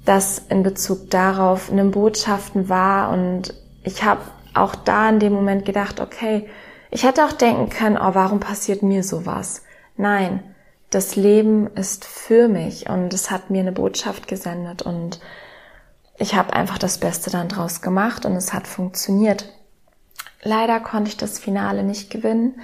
das 0.06 0.38
in 0.50 0.64
Bezug 0.64 1.10
darauf 1.10 1.72
eine 1.72 1.86
Botschaften 1.86 2.70
war 2.70 3.10
und 3.12 3.54
ich 3.84 4.04
habe 4.04 4.22
auch 4.54 4.76
da 4.76 5.10
in 5.10 5.20
dem 5.20 5.34
Moment 5.34 5.66
gedacht, 5.66 6.00
okay, 6.00 6.48
ich 6.92 7.04
hätte 7.04 7.26
auch 7.26 7.32
denken 7.32 7.70
können, 7.70 7.98
oh, 7.98 8.14
warum 8.14 8.40
passiert 8.40 8.84
mir 8.84 9.02
sowas? 9.04 9.64
Nein, 9.98 10.44
das 10.94 11.16
Leben 11.16 11.68
ist 11.76 12.06
für 12.06 12.48
mich 12.48 12.90
und 12.90 13.14
es 13.14 13.32
hat 13.32 13.50
mir 13.50 13.62
eine 13.62 13.72
Botschaft 13.72 14.28
gesendet 14.28 14.82
und 14.82 15.20
ich 16.18 16.36
habe 16.36 16.54
einfach 16.54 16.78
das 16.78 17.00
Beste 17.00 17.32
dann 17.32 17.50
draus 17.50 17.82
gemacht 17.82 18.26
und 18.26 18.34
es 18.34 18.54
hat 18.54 18.68
funktioniert. 18.68 19.46
Leider 20.44 20.80
konnte 20.80 21.10
ich 21.10 21.18
das 21.18 21.40
Finale 21.40 21.84
nicht 21.84 22.10
gewinnen, 22.10 22.62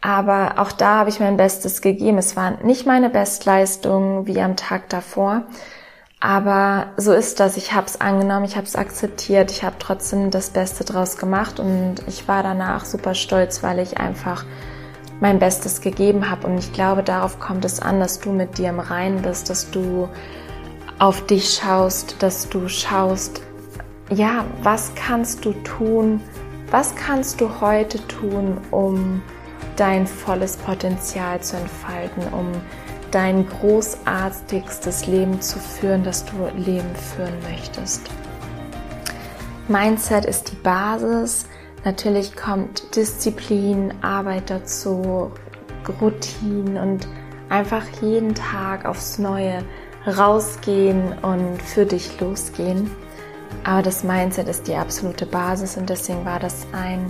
aber 0.00 0.54
auch 0.58 0.72
da 0.72 1.00
habe 1.00 1.10
ich 1.10 1.20
mein 1.20 1.36
Bestes 1.36 1.82
gegeben. 1.82 2.18
Es 2.18 2.36
war 2.36 2.62
nicht 2.62 2.86
meine 2.86 3.10
Bestleistung 3.10 4.26
wie 4.26 4.40
am 4.40 4.56
Tag 4.56 4.88
davor, 4.88 5.42
aber 6.20 6.92
so 6.96 7.12
ist 7.12 7.40
das. 7.40 7.56
Ich 7.56 7.74
habe 7.74 7.86
es 7.86 8.00
angenommen, 8.00 8.46
ich 8.46 8.56
habe 8.56 8.66
es 8.66 8.76
akzeptiert, 8.76 9.50
ich 9.50 9.64
habe 9.64 9.76
trotzdem 9.78 10.30
das 10.30 10.50
Beste 10.50 10.84
draus 10.84 11.18
gemacht 11.18 11.60
und 11.60 11.96
ich 12.06 12.26
war 12.28 12.42
danach 12.42 12.84
super 12.84 13.14
stolz, 13.14 13.62
weil 13.62 13.80
ich 13.80 13.98
einfach 13.98 14.44
mein 15.20 15.38
Bestes 15.38 15.80
gegeben 15.80 16.30
habe. 16.30 16.46
Und 16.46 16.58
ich 16.58 16.72
glaube, 16.72 17.02
darauf 17.02 17.38
kommt 17.38 17.64
es 17.64 17.80
an, 17.80 18.00
dass 18.00 18.20
du 18.20 18.32
mit 18.32 18.58
dir 18.58 18.70
im 18.70 18.80
Reinen 18.80 19.22
bist, 19.22 19.50
dass 19.50 19.70
du 19.70 20.08
auf 20.98 21.26
dich 21.26 21.54
schaust, 21.54 22.16
dass 22.22 22.48
du 22.48 22.68
schaust, 22.68 23.42
ja, 24.10 24.44
was 24.62 24.92
kannst 24.94 25.44
du 25.44 25.52
tun, 25.64 26.20
was 26.70 26.94
kannst 26.94 27.40
du 27.40 27.60
heute 27.60 28.04
tun, 28.06 28.58
um 28.70 29.22
dein 29.76 30.06
volles 30.06 30.56
Potenzial 30.56 31.40
zu 31.40 31.56
entfalten, 31.56 32.22
um 32.32 32.48
dein 33.10 33.48
großartigstes 33.48 35.06
Leben 35.06 35.40
zu 35.40 35.58
führen, 35.58 36.02
das 36.02 36.24
du 36.24 36.32
Leben 36.56 36.94
führen 36.94 37.34
möchtest. 37.50 38.02
Mindset 39.68 40.24
ist 40.24 40.52
die 40.52 40.56
Basis. 40.56 41.46
Natürlich 41.86 42.34
kommt 42.34 42.96
Disziplin, 42.96 43.94
Arbeit 44.02 44.50
dazu, 44.50 45.30
Routine 46.00 46.82
und 46.82 47.06
einfach 47.48 47.84
jeden 48.02 48.34
Tag 48.34 48.84
aufs 48.84 49.20
Neue 49.20 49.62
rausgehen 50.04 51.14
und 51.22 51.62
für 51.62 51.86
dich 51.86 52.20
losgehen. 52.20 52.90
Aber 53.62 53.82
das 53.82 54.02
Mindset 54.02 54.48
ist 54.48 54.66
die 54.66 54.74
absolute 54.74 55.26
Basis 55.26 55.76
und 55.76 55.88
deswegen 55.88 56.24
war 56.24 56.40
das 56.40 56.66
ein, 56.72 57.08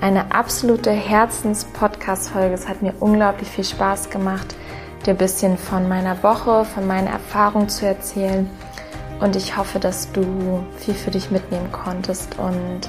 eine 0.00 0.34
absolute 0.34 0.90
Herzens-Podcast-Folge. 0.90 2.54
Es 2.54 2.66
hat 2.66 2.80
mir 2.80 2.94
unglaublich 3.00 3.50
viel 3.50 3.64
Spaß 3.64 4.08
gemacht 4.08 4.54
dir 5.04 5.10
ein 5.10 5.18
bisschen 5.18 5.58
von 5.58 5.86
meiner 5.86 6.22
Woche, 6.22 6.64
von 6.64 6.86
meiner 6.86 7.10
Erfahrung 7.10 7.68
zu 7.68 7.84
erzählen. 7.84 8.48
Und 9.20 9.36
ich 9.36 9.58
hoffe, 9.58 9.78
dass 9.78 10.10
du 10.12 10.64
viel 10.78 10.94
für 10.94 11.10
dich 11.10 11.30
mitnehmen 11.30 11.70
konntest 11.72 12.38
und 12.38 12.88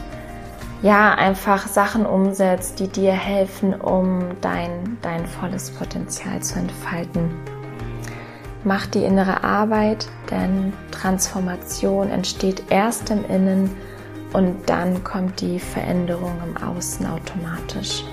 ja, 0.86 1.15
einfach 1.15 1.67
Sachen 1.67 2.06
umsetzt, 2.06 2.80
die 2.80 2.88
dir 2.88 3.12
helfen, 3.12 3.74
um 3.74 4.39
dein, 4.41 5.00
dein 5.02 5.26
volles 5.26 5.71
Potenzial 5.71 6.43
zu 6.43 6.60
entfalten. 6.60 7.32
Mach 8.63 8.86
die 8.86 9.04
innere 9.04 9.43
Arbeit, 9.43 10.08
denn 10.30 10.74
Transformation 10.91 12.12
entsteht 12.12 12.65
erst 12.69 13.10
im 13.10 13.26
Innen 13.26 13.76
und 14.34 14.69
dann 14.69 15.04
kommt 15.04 15.41
die 15.41 15.58
Veränderung 15.58 16.34
im 16.45 16.56
Außen 16.56 17.08
automatisch. 17.08 18.04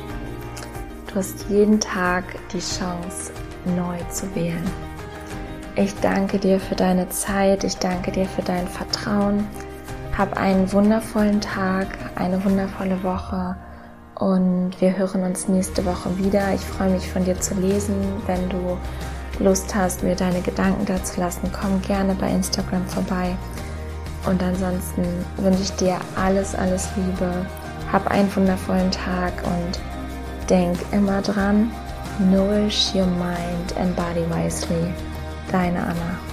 Du 1.09 1.17
hast 1.17 1.45
jeden 1.51 1.79
Tag 1.79 2.25
die 2.55 2.61
Chance, 2.61 3.33
neu 3.77 3.99
zu 4.09 4.35
wählen. 4.35 4.65
Ich 5.77 5.95
danke 6.01 6.39
dir 6.39 6.59
für 6.59 6.75
deine 6.75 7.11
Zeit, 7.11 7.65
ich 7.65 7.77
danke 7.77 8.13
dir 8.13 8.25
für 8.25 8.43
dein 8.43 8.67
Vertrauen. 8.67 9.47
Hab 10.17 10.37
einen 10.37 10.71
wundervollen 10.73 11.41
Tag, 11.41 11.87
eine 12.17 12.45
wundervolle 12.45 13.03
Woche 13.03 13.57
und 14.15 14.73
wir 14.79 14.97
hören 14.97 15.23
uns 15.23 15.49
nächste 15.49 15.85
Woche 15.87 16.17
wieder. 16.19 16.53
Ich 16.55 16.61
freue 16.61 16.91
mich 16.91 17.11
von 17.11 17.25
dir 17.25 17.41
zu 17.41 17.55
lesen. 17.55 17.97
Wenn 18.27 18.49
du 18.51 18.77
Lust 19.39 19.75
hast, 19.75 20.03
mir 20.03 20.15
deine 20.15 20.43
Gedanken 20.43 20.85
dazu 20.85 21.19
lassen, 21.19 21.51
komm 21.59 21.81
gerne 21.81 22.15
bei 22.15 22.31
Instagram 22.31 22.87
vorbei. 22.87 23.35
Und 24.27 24.43
ansonsten 24.43 25.03
wünsche 25.39 25.63
ich 25.63 25.73
dir 25.73 25.97
alles, 26.15 26.55
alles 26.55 26.91
Liebe. 26.95 27.47
Hab 27.91 28.07
einen 28.09 28.35
wundervollen 28.37 28.91
Tag 28.91 29.33
und 29.45 29.81
denk 30.49 30.79
immer 30.93 31.23
dran, 31.23 31.71
Nourish 32.31 32.95
your 32.95 33.07
mind 33.07 33.75
and 33.79 33.97
body 33.97 34.25
wisely. 34.29 34.93
Deine 35.51 35.81
Anna. 35.81 36.32